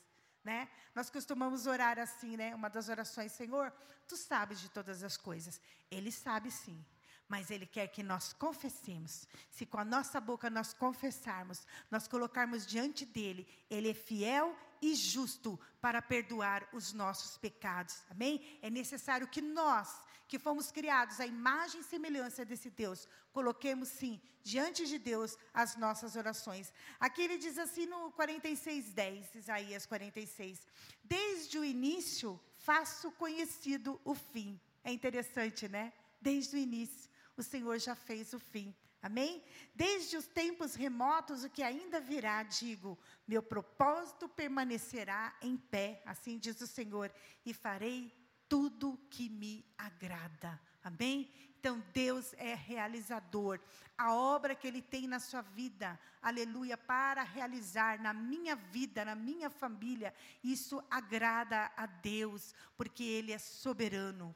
Né? 0.43 0.67
Nós 0.95 1.11
costumamos 1.11 1.67
orar 1.67 1.99
assim, 1.99 2.35
né? 2.35 2.55
Uma 2.55 2.67
das 2.67 2.89
orações, 2.89 3.31
Senhor, 3.31 3.71
tu 4.07 4.17
sabes 4.17 4.59
de 4.59 4.69
todas 4.69 5.03
as 5.03 5.15
coisas. 5.15 5.61
Ele 5.91 6.11
sabe 6.11 6.49
sim 6.49 6.83
mas 7.31 7.49
Ele 7.49 7.65
quer 7.65 7.87
que 7.87 8.03
nós 8.03 8.33
confessemos. 8.33 9.25
Se 9.49 9.65
com 9.65 9.77
a 9.77 9.85
nossa 9.85 10.19
boca 10.19 10.49
nós 10.49 10.73
confessarmos, 10.73 11.65
nós 11.89 12.05
colocarmos 12.05 12.67
diante 12.67 13.05
dEle, 13.05 13.47
Ele 13.69 13.91
é 13.91 13.93
fiel 13.93 14.53
e 14.81 14.93
justo 14.93 15.57
para 15.79 16.01
perdoar 16.01 16.67
os 16.73 16.91
nossos 16.91 17.37
pecados. 17.37 18.03
Amém? 18.09 18.59
É 18.61 18.69
necessário 18.69 19.29
que 19.29 19.41
nós, 19.41 20.01
que 20.27 20.37
fomos 20.37 20.73
criados 20.73 21.21
à 21.21 21.25
imagem 21.25 21.79
e 21.79 21.85
semelhança 21.85 22.43
desse 22.43 22.69
Deus, 22.69 23.07
coloquemos 23.31 23.87
sim 23.87 24.19
diante 24.43 24.85
de 24.85 24.99
Deus 24.99 25.37
as 25.53 25.77
nossas 25.77 26.17
orações. 26.17 26.73
Aqui 26.99 27.21
ele 27.21 27.37
diz 27.37 27.57
assim 27.57 27.85
no 27.85 28.11
46:10, 28.11 29.35
Isaías 29.35 29.85
46: 29.85 30.67
Desde 31.01 31.57
o 31.57 31.63
início 31.63 32.37
faço 32.57 33.09
conhecido 33.13 34.01
o 34.03 34.13
fim. 34.13 34.59
É 34.83 34.91
interessante, 34.91 35.69
né? 35.69 35.93
Desde 36.19 36.57
o 36.57 36.59
início 36.59 37.10
o 37.37 37.43
Senhor 37.43 37.77
já 37.79 37.95
fez 37.95 38.33
o 38.33 38.39
fim. 38.39 38.75
Amém? 39.01 39.43
Desde 39.73 40.15
os 40.15 40.27
tempos 40.27 40.75
remotos, 40.75 41.43
o 41.43 41.49
que 41.49 41.63
ainda 41.63 41.99
virá, 41.99 42.43
digo, 42.43 42.99
meu 43.27 43.41
propósito 43.41 44.29
permanecerá 44.29 45.35
em 45.41 45.57
pé, 45.57 46.03
assim 46.05 46.37
diz 46.37 46.61
o 46.61 46.67
Senhor, 46.67 47.11
e 47.43 47.51
farei 47.51 48.13
tudo 48.47 48.99
que 49.09 49.27
me 49.27 49.65
agrada. 49.75 50.59
Amém? 50.83 51.31
Então, 51.57 51.83
Deus 51.93 52.33
é 52.37 52.53
realizador. 52.53 53.59
A 53.97 54.13
obra 54.13 54.55
que 54.55 54.67
Ele 54.67 54.81
tem 54.81 55.07
na 55.07 55.19
sua 55.19 55.41
vida, 55.41 55.99
aleluia, 56.21 56.75
para 56.75 57.21
realizar 57.21 57.99
na 57.99 58.13
minha 58.13 58.55
vida, 58.55 59.05
na 59.05 59.15
minha 59.15 59.49
família, 59.49 60.13
isso 60.43 60.83
agrada 60.89 61.71
a 61.77 61.85
Deus, 61.85 62.53
porque 62.75 63.03
Ele 63.03 63.31
é 63.31 63.37
soberano. 63.37 64.35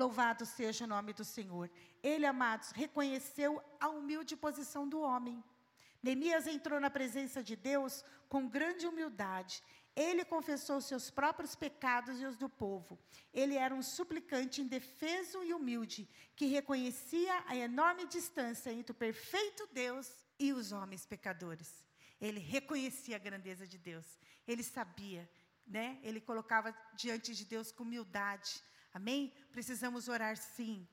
Louvado 0.00 0.46
seja 0.46 0.84
o 0.84 0.88
nome 0.88 1.12
do 1.12 1.26
Senhor. 1.26 1.70
Ele, 2.02 2.24
amados, 2.24 2.70
reconheceu 2.70 3.62
a 3.78 3.90
humilde 3.90 4.34
posição 4.34 4.88
do 4.88 4.98
homem. 4.98 5.44
Neemias 6.02 6.46
entrou 6.46 6.80
na 6.80 6.88
presença 6.88 7.42
de 7.42 7.54
Deus 7.54 8.02
com 8.26 8.48
grande 8.48 8.86
humildade. 8.86 9.62
Ele 9.94 10.24
confessou 10.24 10.80
seus 10.80 11.10
próprios 11.10 11.54
pecados 11.54 12.18
e 12.18 12.24
os 12.24 12.38
do 12.38 12.48
povo. 12.48 12.98
Ele 13.34 13.56
era 13.56 13.74
um 13.74 13.82
suplicante 13.82 14.62
indefeso 14.62 15.44
e 15.44 15.52
humilde, 15.52 16.08
que 16.34 16.46
reconhecia 16.46 17.34
a 17.46 17.54
enorme 17.54 18.06
distância 18.06 18.72
entre 18.72 18.92
o 18.92 19.02
perfeito 19.06 19.68
Deus 19.70 20.08
e 20.38 20.50
os 20.54 20.72
homens 20.72 21.04
pecadores. 21.04 21.84
Ele 22.18 22.40
reconhecia 22.40 23.16
a 23.16 23.24
grandeza 23.28 23.66
de 23.66 23.76
Deus. 23.76 24.18
Ele 24.48 24.62
sabia, 24.62 25.30
né? 25.66 25.98
Ele 26.02 26.22
colocava 26.22 26.74
diante 26.94 27.34
de 27.34 27.44
Deus 27.44 27.70
com 27.70 27.82
humildade. 27.82 28.62
Amém? 28.92 29.32
Precisamos 29.52 30.08
orar 30.08 30.36
sim 30.36 30.86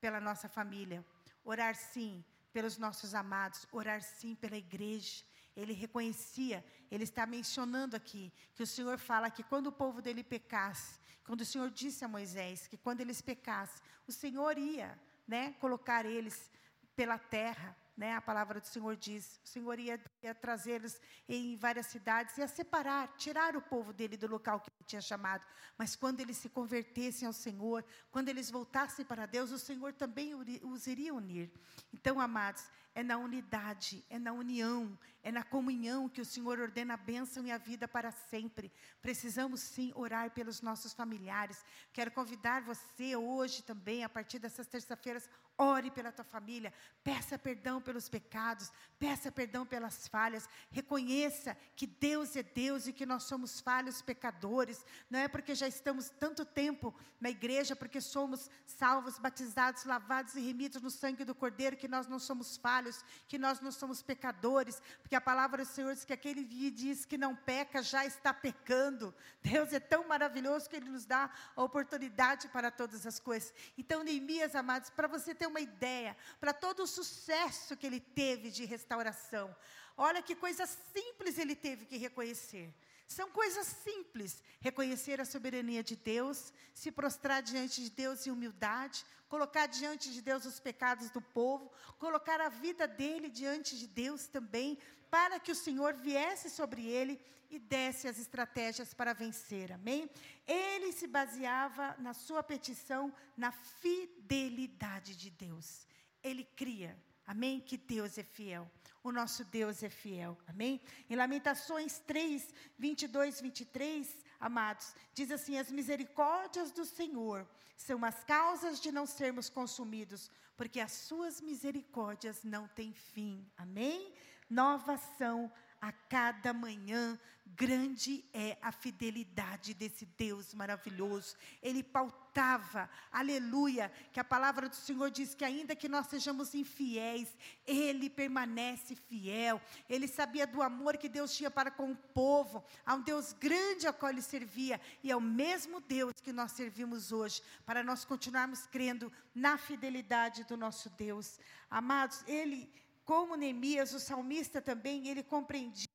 pela 0.00 0.20
nossa 0.20 0.48
família, 0.48 1.04
orar 1.44 1.74
sim 1.74 2.24
pelos 2.52 2.78
nossos 2.78 3.14
amados, 3.14 3.66
orar 3.72 4.02
sim 4.02 4.34
pela 4.34 4.56
igreja. 4.56 5.24
Ele 5.56 5.72
reconhecia, 5.72 6.64
ele 6.90 7.04
está 7.04 7.26
mencionando 7.26 7.96
aqui, 7.96 8.32
que 8.54 8.62
o 8.62 8.66
Senhor 8.66 8.98
fala 8.98 9.30
que 9.30 9.42
quando 9.42 9.66
o 9.66 9.72
povo 9.72 10.00
dele 10.00 10.22
pecasse, 10.22 10.98
quando 11.24 11.42
o 11.42 11.44
Senhor 11.44 11.70
disse 11.70 12.04
a 12.04 12.08
Moisés 12.08 12.66
que 12.66 12.76
quando 12.76 13.00
eles 13.00 13.20
pecassem, 13.20 13.82
o 14.06 14.12
Senhor 14.12 14.56
ia 14.58 14.98
né, 15.26 15.52
colocar 15.60 16.04
eles 16.04 16.50
pela 16.96 17.18
terra, 17.18 17.76
né, 18.00 18.14
a 18.14 18.20
palavra 18.22 18.58
do 18.58 18.66
Senhor 18.66 18.96
diz, 18.96 19.38
o 19.44 19.48
Senhor 19.48 19.78
ia, 19.78 20.00
ia 20.22 20.34
trazê-los 20.34 20.98
em 21.28 21.54
várias 21.58 21.84
cidades, 21.84 22.38
ia 22.38 22.48
separar, 22.48 23.14
tirar 23.18 23.54
o 23.54 23.60
povo 23.60 23.92
dele 23.92 24.16
do 24.16 24.26
local 24.26 24.58
que 24.58 24.70
ele 24.70 24.86
tinha 24.86 25.02
chamado. 25.02 25.44
Mas 25.76 25.94
quando 25.94 26.18
eles 26.20 26.38
se 26.38 26.48
convertessem 26.48 27.26
ao 27.26 27.34
Senhor, 27.34 27.84
quando 28.10 28.30
eles 28.30 28.50
voltassem 28.50 29.04
para 29.04 29.26
Deus, 29.26 29.50
o 29.50 29.58
Senhor 29.58 29.92
também 29.92 30.34
os 30.34 30.86
iria 30.86 31.12
unir. 31.12 31.52
Então, 31.92 32.18
amados, 32.18 32.64
é 32.94 33.02
na 33.02 33.16
unidade, 33.16 34.04
é 34.10 34.18
na 34.18 34.32
união, 34.32 34.98
é 35.22 35.30
na 35.30 35.42
comunhão 35.42 36.08
que 36.08 36.20
o 36.20 36.24
Senhor 36.24 36.58
ordena 36.58 36.94
a 36.94 36.96
bênção 36.96 37.46
e 37.46 37.52
a 37.52 37.58
vida 37.58 37.86
para 37.86 38.10
sempre. 38.10 38.72
Precisamos 39.02 39.60
sim 39.60 39.92
orar 39.94 40.30
pelos 40.30 40.60
nossos 40.62 40.92
familiares. 40.92 41.64
Quero 41.92 42.10
convidar 42.10 42.62
você 42.62 43.14
hoje 43.14 43.62
também, 43.62 44.02
a 44.02 44.08
partir 44.08 44.38
dessas 44.38 44.66
terça-feiras, 44.66 45.28
ore 45.60 45.90
pela 45.90 46.10
tua 46.10 46.24
família, 46.24 46.72
peça 47.04 47.38
perdão 47.38 47.82
pelos 47.82 48.08
pecados, 48.08 48.72
peça 48.98 49.30
perdão 49.30 49.66
pelas 49.66 50.08
falhas, 50.08 50.48
reconheça 50.70 51.54
que 51.76 51.86
Deus 51.86 52.34
é 52.34 52.42
Deus 52.42 52.86
e 52.86 52.94
que 52.94 53.04
nós 53.04 53.24
somos 53.24 53.60
falhos 53.60 54.00
pecadores. 54.00 54.82
Não 55.10 55.18
é 55.18 55.28
porque 55.28 55.54
já 55.54 55.68
estamos 55.68 56.08
tanto 56.08 56.46
tempo 56.46 56.94
na 57.20 57.28
igreja, 57.28 57.76
porque 57.76 58.00
somos 58.00 58.50
salvos, 58.64 59.18
batizados, 59.18 59.84
lavados 59.84 60.34
e 60.34 60.40
remidos 60.40 60.80
no 60.80 60.90
sangue 60.90 61.26
do 61.26 61.34
Cordeiro, 61.34 61.76
que 61.76 61.86
nós 61.86 62.06
não 62.06 62.18
somos 62.18 62.56
falhos, 62.56 62.79
que 63.28 63.38
nós 63.38 63.60
não 63.60 63.72
somos 63.72 64.02
pecadores, 64.02 64.82
porque 65.02 65.14
a 65.14 65.20
palavra 65.20 65.64
do 65.64 65.68
Senhor 65.68 65.94
diz 65.94 66.04
que 66.04 66.12
aquele 66.12 66.44
que 66.44 66.70
diz 66.70 67.04
que 67.04 67.18
não 67.18 67.34
peca 67.34 67.82
já 67.82 68.04
está 68.04 68.32
pecando. 68.32 69.14
Deus 69.42 69.72
é 69.72 69.80
tão 69.80 70.06
maravilhoso 70.06 70.68
que 70.68 70.76
Ele 70.76 70.90
nos 70.90 71.06
dá 71.06 71.30
a 71.54 71.62
oportunidade 71.62 72.48
para 72.48 72.70
todas 72.70 73.06
as 73.06 73.18
coisas. 73.18 73.52
Então, 73.76 74.02
Neemias, 74.02 74.54
amados, 74.54 74.90
para 74.90 75.08
você 75.08 75.34
ter 75.34 75.46
uma 75.46 75.60
ideia, 75.60 76.16
para 76.40 76.52
todo 76.52 76.82
o 76.82 76.86
sucesso 76.86 77.76
que 77.76 77.86
ele 77.86 78.00
teve 78.00 78.50
de 78.50 78.64
restauração, 78.64 79.54
olha 79.96 80.22
que 80.22 80.34
coisa 80.34 80.66
simples 80.66 81.38
ele 81.38 81.54
teve 81.56 81.86
que 81.86 81.96
reconhecer. 81.96 82.72
São 83.10 83.28
coisas 83.28 83.66
simples. 83.66 84.40
Reconhecer 84.60 85.20
a 85.20 85.24
soberania 85.24 85.82
de 85.82 85.96
Deus, 85.96 86.52
se 86.72 86.92
prostrar 86.92 87.42
diante 87.42 87.82
de 87.82 87.90
Deus 87.90 88.24
em 88.24 88.30
humildade, 88.30 89.04
colocar 89.28 89.66
diante 89.66 90.12
de 90.12 90.22
Deus 90.22 90.44
os 90.46 90.60
pecados 90.60 91.10
do 91.10 91.20
povo, 91.20 91.72
colocar 91.98 92.40
a 92.40 92.48
vida 92.48 92.86
dele 92.86 93.28
diante 93.28 93.76
de 93.76 93.88
Deus 93.88 94.28
também, 94.28 94.78
para 95.10 95.40
que 95.40 95.50
o 95.50 95.56
Senhor 95.56 95.92
viesse 95.94 96.48
sobre 96.48 96.86
ele 96.86 97.20
e 97.50 97.58
desse 97.58 98.06
as 98.06 98.16
estratégias 98.16 98.94
para 98.94 99.12
vencer. 99.12 99.72
Amém? 99.72 100.08
Ele 100.46 100.92
se 100.92 101.08
baseava 101.08 101.96
na 101.98 102.14
sua 102.14 102.44
petição 102.44 103.12
na 103.36 103.50
fidelidade 103.50 105.16
de 105.16 105.30
Deus. 105.30 105.84
Ele 106.22 106.44
cria, 106.44 106.96
amém, 107.26 107.58
que 107.58 107.76
Deus 107.76 108.16
é 108.18 108.22
fiel. 108.22 108.70
O 109.02 109.10
nosso 109.10 109.44
Deus 109.44 109.82
é 109.82 109.88
fiel. 109.88 110.36
Amém? 110.46 110.80
Em 111.08 111.16
Lamentações 111.16 111.98
3, 112.00 112.52
22, 112.78 113.40
23, 113.40 114.18
amados, 114.38 114.94
diz 115.14 115.30
assim: 115.30 115.58
As 115.58 115.70
misericórdias 115.70 116.70
do 116.70 116.84
Senhor 116.84 117.48
são 117.76 118.04
as 118.04 118.22
causas 118.24 118.78
de 118.78 118.92
não 118.92 119.06
sermos 119.06 119.48
consumidos, 119.48 120.30
porque 120.54 120.80
as 120.80 120.92
suas 120.92 121.40
misericórdias 121.40 122.44
não 122.44 122.68
têm 122.68 122.92
fim. 122.92 123.50
Amém? 123.56 124.12
Novas 124.50 125.00
são 125.16 125.50
a 125.80 125.92
cada 125.92 126.52
manhã. 126.52 127.18
Grande 127.52 128.24
é 128.32 128.56
a 128.62 128.70
fidelidade 128.70 129.74
desse 129.74 130.06
Deus 130.06 130.54
maravilhoso. 130.54 131.36
Ele 131.60 131.82
pautava, 131.82 132.88
aleluia, 133.10 133.90
que 134.12 134.20
a 134.20 134.24
palavra 134.24 134.68
do 134.68 134.76
Senhor 134.76 135.10
diz 135.10 135.34
que 135.34 135.44
ainda 135.44 135.74
que 135.74 135.88
nós 135.88 136.06
sejamos 136.06 136.54
infiéis, 136.54 137.36
Ele 137.66 138.08
permanece 138.08 138.94
fiel. 138.94 139.60
Ele 139.88 140.06
sabia 140.06 140.46
do 140.46 140.62
amor 140.62 140.96
que 140.96 141.08
Deus 141.08 141.36
tinha 141.36 141.50
para 141.50 141.72
com 141.72 141.90
o 141.90 141.96
povo, 141.96 142.64
a 142.86 142.94
um 142.94 143.02
Deus 143.02 143.32
grande 143.32 143.86
ao 143.86 143.92
qual 143.92 144.12
Ele 144.12 144.22
servia, 144.22 144.80
e 145.02 145.10
é 145.10 145.16
o 145.16 145.20
mesmo 145.20 145.80
Deus 145.80 146.14
que 146.22 146.32
nós 146.32 146.52
servimos 146.52 147.10
hoje, 147.10 147.42
para 147.66 147.82
nós 147.82 148.04
continuarmos 148.04 148.64
crendo 148.66 149.12
na 149.34 149.58
fidelidade 149.58 150.44
do 150.44 150.56
nosso 150.56 150.88
Deus. 150.90 151.40
Amados, 151.68 152.22
Ele 152.28 152.70
como 153.10 153.34
Neemias, 153.34 153.92
o 153.92 153.98
salmista 153.98 154.62
também, 154.62 155.08
ele 155.08 155.24
compreendia 155.24 155.88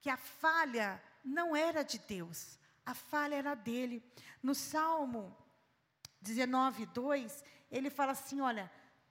que 0.00 0.08
a 0.08 0.16
falha 0.16 1.02
não 1.24 1.56
era 1.56 1.82
de 1.82 1.98
Deus, 1.98 2.56
a 2.86 2.94
falha 2.94 3.34
era 3.34 3.56
dele. 3.56 4.00
No 4.40 4.54
Salmo 4.54 5.36
19, 6.20 6.86
2, 6.86 7.44
ele 7.68 7.90
fala 7.90 8.12
assim: 8.12 8.40
Olha, 8.40 8.70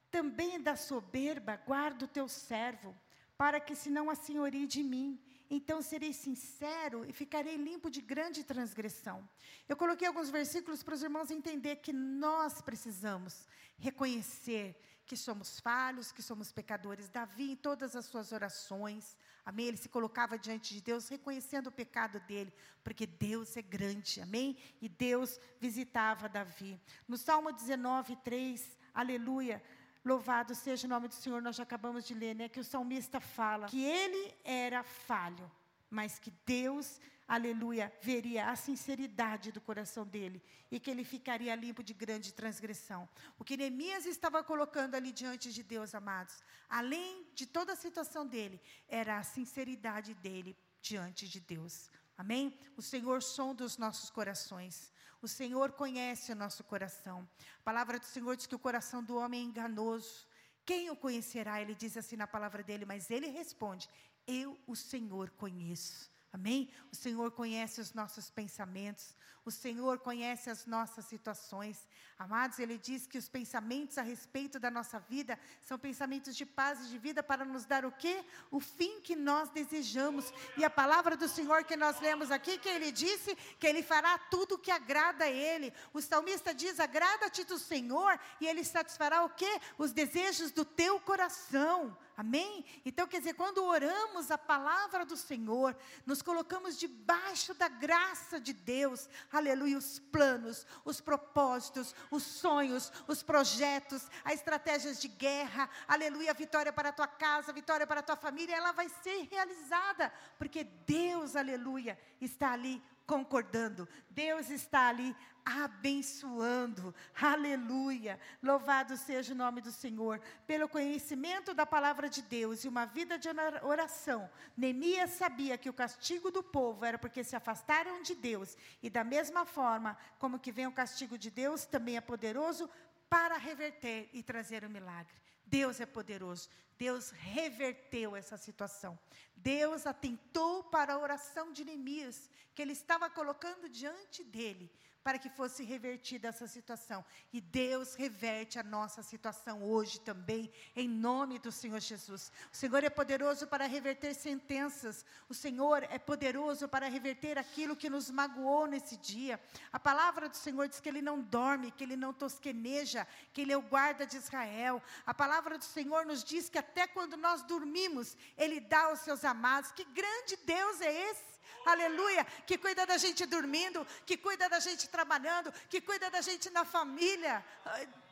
também 0.10 0.62
da 0.62 0.78
soberba 0.78 1.58
guarda 1.58 2.06
o 2.06 2.08
teu 2.08 2.30
servo, 2.30 2.96
para 3.38 3.60
que 3.60 3.76
se 3.76 3.90
não 3.90 4.10
a 4.10 4.16
senhorie 4.16 4.66
de 4.66 4.82
mim. 4.82 5.22
Então 5.50 5.82
serei 5.82 6.14
sincero 6.14 7.04
e 7.04 7.12
ficarei 7.12 7.58
limpo 7.58 7.90
de 7.92 8.00
grande 8.00 8.46
transgressão. 8.46 9.28
Eu 9.68 9.76
coloquei 9.76 10.08
alguns 10.08 10.30
versículos 10.30 10.82
para 10.82 10.94
os 10.94 11.04
irmãos 11.04 11.30
entender 11.30 11.76
que 11.78 11.92
nós 11.92 12.62
precisamos 12.62 13.46
reconhecer 13.78 14.80
que 15.12 15.18
somos 15.18 15.60
falhos, 15.60 16.10
que 16.10 16.22
somos 16.22 16.54
pecadores. 16.54 17.10
Davi, 17.10 17.52
em 17.52 17.56
todas 17.58 17.98
as 17.98 18.06
suas 18.06 18.32
orações, 18.32 19.18
amém? 19.46 19.68
Ele 19.68 19.76
se 19.76 19.90
colocava 19.90 20.40
diante 20.40 20.74
de 20.74 20.80
Deus, 20.80 21.10
reconhecendo 21.10 21.68
o 21.68 21.72
pecado 21.72 22.18
dele, 22.22 22.54
porque 22.82 23.06
Deus 23.06 23.58
é 23.58 23.62
grande, 23.62 24.22
amém? 24.22 24.56
E 24.82 24.88
Deus 24.88 25.38
visitava 25.60 26.30
Davi. 26.30 26.80
No 27.06 27.18
Salmo 27.18 27.52
19, 27.52 28.16
3, 28.24 28.78
aleluia. 28.94 29.62
Louvado 30.06 30.56
seja 30.56 30.88
o 30.88 30.90
nome 30.90 31.10
do 31.10 31.14
Senhor, 31.14 31.42
nós 31.42 31.58
já 31.58 31.64
acabamos 31.64 32.06
de 32.06 32.14
ler, 32.14 32.34
né? 32.34 32.48
Que 32.48 32.62
o 32.62 32.64
salmista 32.64 33.20
fala 33.20 33.68
que 33.68 33.84
ele 33.84 34.34
era 34.46 34.82
falho, 34.82 35.52
mas 35.90 36.20
que 36.20 36.32
Deus 36.46 37.02
aleluia, 37.36 37.90
veria 38.02 38.50
a 38.50 38.56
sinceridade 38.58 39.54
do 39.54 39.62
coração 39.62 40.06
dele 40.06 40.44
e 40.70 40.78
que 40.82 40.92
ele 40.92 41.06
ficaria 41.06 41.56
limpo 41.56 41.82
de 41.82 41.94
grande 41.94 42.34
transgressão. 42.34 43.08
O 43.40 43.46
que 43.46 43.56
Neemias 43.56 44.06
estava 44.06 44.44
colocando 44.44 44.96
ali 44.96 45.14
diante 45.14 45.54
de 45.54 45.64
Deus, 45.64 45.96
amados, 45.96 46.44
além 46.70 47.26
de 47.34 47.46
toda 47.46 47.72
a 47.72 47.76
situação 47.78 48.28
dele, 48.28 48.60
era 48.86 49.18
a 49.18 49.24
sinceridade 49.24 50.14
dele 50.16 50.58
diante 50.82 51.26
de 51.26 51.40
Deus. 51.40 51.90
Amém? 52.18 52.60
O 52.76 52.82
Senhor 52.82 53.24
sonda 53.24 53.64
os 53.64 53.78
nossos 53.78 54.10
corações. 54.10 54.92
O 55.22 55.28
Senhor 55.28 55.72
conhece 55.72 56.34
o 56.34 56.36
nosso 56.36 56.66
coração. 56.66 57.26
A 57.60 57.64
palavra 57.64 57.98
do 57.98 58.06
Senhor 58.06 58.36
diz 58.36 58.46
que 58.46 58.56
o 58.56 58.60
coração 58.60 59.02
do 59.02 59.16
homem 59.16 59.40
é 59.40 59.46
enganoso. 59.46 60.28
Quem 60.66 60.90
o 60.90 60.98
conhecerá? 60.98 61.62
Ele 61.62 61.76
diz 61.76 61.96
assim 61.96 62.18
na 62.18 62.28
palavra 62.28 62.62
dele, 62.62 62.84
mas 62.84 63.10
ele 63.10 63.28
responde: 63.28 63.90
Eu, 64.28 64.60
o 64.68 64.76
Senhor, 64.76 65.30
conheço. 65.32 66.12
Amém? 66.34 66.70
O 66.92 66.96
Senhor 66.96 67.30
conhece 67.32 67.82
os 67.82 67.94
nossos 67.94 68.30
pensamentos, 68.30 69.16
o 69.44 69.52
Senhor 69.52 70.00
conhece 70.00 70.50
as 70.50 70.66
nossas 70.66 71.04
situações. 71.06 71.86
Amados, 72.18 72.60
Ele 72.60 72.78
diz 72.78 73.06
que 73.06 73.18
os 73.18 73.28
pensamentos 73.28 73.98
a 73.98 74.02
respeito 74.02 74.60
da 74.60 74.72
nossa 74.72 75.00
vida 75.00 75.38
são 75.62 75.78
pensamentos 75.78 76.36
de 76.36 76.46
paz 76.46 76.80
e 76.86 76.90
de 76.90 76.98
vida 76.98 77.22
para 77.22 77.44
nos 77.44 77.66
dar 77.66 77.84
o 77.84 77.92
quê? 77.92 78.24
O 78.50 78.60
fim 78.60 79.02
que 79.02 79.16
nós 79.16 79.50
desejamos. 79.50 80.32
E 80.56 80.64
a 80.64 80.70
palavra 80.70 81.18
do 81.18 81.28
Senhor 81.28 81.64
que 81.66 81.76
nós 81.76 82.00
lemos 82.00 82.32
aqui, 82.32 82.60
que 82.60 82.70
Ele 82.70 82.92
disse 82.92 83.36
que 83.60 83.68
Ele 83.68 83.82
fará 83.84 84.18
tudo 84.18 84.56
o 84.56 84.60
que 84.60 84.72
agrada 84.72 85.26
a 85.26 85.30
Ele. 85.30 85.74
O 85.94 86.00
salmista 86.00 86.54
diz: 86.54 86.80
agrada-te 86.80 87.44
do 87.44 87.58
Senhor 87.58 88.18
e 88.40 88.48
Ele 88.48 88.64
satisfará 88.64 89.26
o 89.26 89.30
quê? 89.30 89.60
Os 89.78 89.92
desejos 89.92 90.52
do 90.52 90.64
teu 90.64 91.00
coração. 91.00 91.98
Amém? 92.16 92.66
Então, 92.86 93.08
quer 93.08 93.20
dizer, 93.20 93.34
quando 93.34 93.64
oramos 93.64 94.30
a 94.30 94.38
palavra 94.38 95.06
do 95.06 95.16
Senhor, 95.16 95.76
nos 96.06 96.22
colocamos 96.22 96.78
debaixo 96.78 97.54
da 97.54 97.68
graça 97.68 98.40
de 98.40 98.54
Deus, 98.54 99.10
aleluia, 99.32 99.78
os 99.78 100.00
planos, 100.00 100.68
os 100.84 101.00
propósitos, 101.00 101.96
os 102.10 102.24
sonhos, 102.24 102.92
os 103.08 103.24
projetos, 103.24 104.08
as 104.24 104.34
estratégias 104.34 105.02
de 105.02 105.08
guerra, 105.08 105.70
aleluia, 105.88 106.32
a 106.32 106.36
vitória 106.36 106.74
para 106.74 106.90
a 106.90 106.94
tua 106.94 107.08
casa, 107.08 107.52
a 107.52 107.54
vitória 107.54 107.88
para 107.88 108.02
a 108.02 108.04
tua 108.04 108.16
família, 108.16 108.56
ela 108.56 108.72
vai 108.72 108.90
ser 108.90 109.28
realizada, 109.30 110.12
porque 110.38 110.64
Deus, 110.64 111.36
aleluia, 111.36 111.98
está 112.20 112.52
ali 112.52 112.82
concordando. 113.12 113.88
Deus 114.10 114.50
está 114.50 114.88
ali 114.88 115.16
abençoando. 115.46 116.94
Aleluia. 117.20 118.20
Louvado 118.42 118.96
seja 118.98 119.34
o 119.34 119.38
nome 119.38 119.62
do 119.62 119.72
Senhor. 119.72 120.22
Pelo 120.46 120.70
conhecimento 120.70 121.54
da 121.54 121.66
palavra 121.66 122.10
de 122.10 122.22
Deus 122.22 122.64
e 122.64 122.68
uma 122.68 122.86
vida 122.86 123.18
de 123.18 123.28
oração, 123.64 124.30
Neemias 124.56 125.12
sabia 125.12 125.58
que 125.58 125.70
o 125.70 125.74
castigo 125.74 126.32
do 126.32 126.44
povo 126.44 126.86
era 126.86 126.98
porque 126.98 127.24
se 127.24 127.36
afastaram 127.36 128.02
de 128.02 128.16
Deus. 128.16 128.58
E 128.82 128.90
da 128.90 129.04
mesma 129.04 129.46
forma 129.46 129.98
como 130.20 130.40
que 130.40 130.52
vem 130.52 130.68
o 130.68 130.72
castigo 130.72 131.18
de 131.18 131.30
Deus, 131.30 131.66
também 131.66 131.98
é 131.98 132.02
poderoso 132.02 132.70
para 133.10 133.38
reverter 133.38 134.10
e 134.14 134.24
trazer 134.24 134.64
o 134.64 134.70
milagre. 134.70 135.14
Deus 135.46 135.82
é 135.82 135.86
poderoso. 135.86 136.50
Deus 136.78 137.12
reverteu 137.12 138.16
essa 138.16 138.38
situação. 138.38 138.98
Deus 139.36 139.86
atentou 139.86 140.64
para 140.64 140.94
a 140.94 140.98
oração 140.98 141.52
de 141.52 141.64
Neemias, 141.66 142.30
que 142.56 142.62
ele 142.62 142.72
estava 142.72 143.10
colocando 143.10 143.70
diante 143.70 144.24
dele 144.24 144.72
para 145.04 145.18
que 145.18 145.30
fosse 145.30 145.64
revertida 145.64 146.28
essa 146.28 146.48
situação. 146.48 147.04
E 147.34 147.42
Deus 147.42 147.96
reverte 147.96 148.60
a 148.60 148.64
nossa 148.64 149.02
situação 149.02 149.64
hoje 149.64 150.00
também, 150.00 150.52
em 150.76 150.88
nome 150.88 151.40
do 151.40 151.52
Senhor 151.52 151.80
Jesus. 151.80 152.32
O 152.52 152.56
Senhor 152.56 152.84
é 152.84 152.90
poderoso 152.90 153.48
para 153.48 153.66
reverter 153.66 154.14
sentenças, 154.14 155.06
o 155.28 155.34
Senhor 155.34 155.84
é 155.90 155.98
poderoso 155.98 156.68
para 156.68 156.88
reverter 156.88 157.38
aquilo 157.38 157.76
que 157.76 157.90
nos 157.90 158.10
magoou 158.12 158.68
nesse 158.68 158.98
dia. 158.98 159.40
A 159.72 159.80
palavra 159.80 160.30
do 160.30 160.38
Senhor 160.38 160.68
diz 160.68 160.80
que 160.80 160.90
Ele 160.90 161.02
não 161.02 161.22
dorme, 161.22 161.72
que 161.72 161.84
Ele 161.84 161.96
não 161.96 162.14
tosqueneja, 162.14 163.08
que 163.34 163.42
Ele 163.42 163.54
é 163.54 163.58
o 163.58 163.62
guarda 163.62 164.06
de 164.06 164.18
Israel. 164.18 164.82
A 165.06 165.14
palavra 165.14 165.58
do 165.58 165.66
Senhor 165.66 166.06
nos 166.06 166.24
diz 166.24 166.50
que 166.50 166.58
até 166.58 166.86
quando 166.86 167.18
nós 167.18 167.42
dormimos, 167.44 168.16
Ele 168.38 168.60
dá 168.60 168.84
aos 168.86 169.00
seus 169.00 169.26
amados. 169.26 169.72
Que 169.72 169.86
grande 169.86 170.38
Deus 170.46 170.82
é 170.82 171.10
esse! 171.10 171.31
Aleluia, 171.66 172.26
que 172.46 172.58
cuida 172.58 172.86
da 172.86 172.98
gente 172.98 173.26
dormindo, 173.26 173.86
que 174.06 174.18
cuida 174.18 174.50
da 174.50 174.60
gente 174.60 174.90
trabalhando, 174.90 175.52
que 175.70 175.82
cuida 175.82 176.10
da 176.10 176.22
gente 176.22 176.50
na 176.50 176.66
família. 176.66 177.44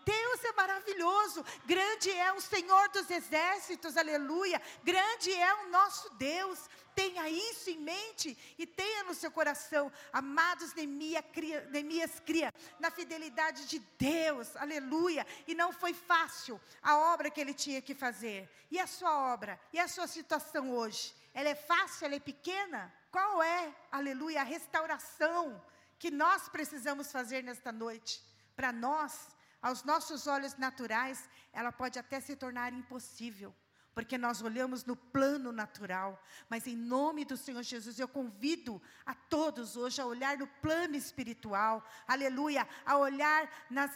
Deus 0.06 0.44
é 0.44 0.52
maravilhoso, 0.54 1.46
grande 1.65 2.10
é 2.12 2.32
o 2.34 2.42
Senhor 2.42 2.89
dos 2.89 3.10
exércitos, 3.12 3.96
aleluia, 3.96 4.62
grande 4.84 5.32
é 5.34 5.54
o 5.54 5.70
nosso 5.70 6.10
Deus. 6.15 6.60
Tenha 6.96 7.30
isso 7.30 7.70
em 7.70 7.78
mente 7.78 8.38
e 8.58 8.65
tenha 8.65 9.04
no 9.04 9.13
seu 9.13 9.32
coração, 9.32 9.92
amados, 10.12 10.74
Neemias 10.74 11.24
cria, 11.32 11.62
Neemias 11.70 12.20
cria 12.20 12.54
na 12.80 12.92
fidelidade 12.92 13.68
de 13.68 13.80
Deus, 13.98 14.56
aleluia. 14.58 15.26
E 15.48 15.54
não 15.56 15.72
foi 15.72 15.94
fácil 15.94 16.60
a 16.82 16.98
obra 16.98 17.30
que 17.30 17.39
ele 17.39 17.54
tinha 17.54 17.82
que 17.82 17.94
fazer. 17.94 18.50
E 18.72 18.80
a 18.80 18.88
sua 18.88 19.32
obra, 19.34 19.60
e 19.72 19.80
a 19.80 19.88
sua 19.88 20.08
situação 20.08 20.72
hoje? 20.72 21.15
Ela 21.34 21.50
é 21.50 21.56
fácil, 21.56 22.06
ela 22.06 22.15
é 22.15 22.20
pequena? 22.20 22.94
Qual 23.12 23.41
é, 23.41 23.76
aleluia, 23.91 24.41
a 24.41 24.43
restauração 24.43 25.62
que 25.98 26.12
nós 26.12 26.48
precisamos 26.50 27.12
fazer 27.12 27.43
nesta 27.43 27.72
noite? 27.72 28.24
Para 28.56 28.72
nós, 28.72 29.30
aos 29.62 29.84
nossos 29.84 30.28
olhos 30.28 30.56
naturais, 30.58 31.30
ela 31.52 31.72
pode 31.72 31.98
até 31.98 32.19
se 32.19 32.36
tornar 32.36 32.72
impossível 32.74 33.54
porque 34.00 34.17
nós 34.17 34.41
olhamos 34.41 34.86
no 34.86 34.95
plano 34.95 35.52
natural, 35.52 36.24
mas 36.48 36.65
em 36.67 36.76
nome 36.76 37.26
do 37.26 37.36
Senhor 37.36 37.62
Jesus, 37.62 38.00
eu 38.00 38.08
convido 38.08 38.82
a 39.06 39.13
todos 39.13 39.76
hoje 39.76 40.00
a 40.00 40.06
olhar 40.06 40.38
no 40.38 40.48
plano 40.48 40.95
espiritual, 40.95 41.84
aleluia, 42.08 42.65
a 42.86 42.98
olhar 42.98 43.50
nas 43.69 43.91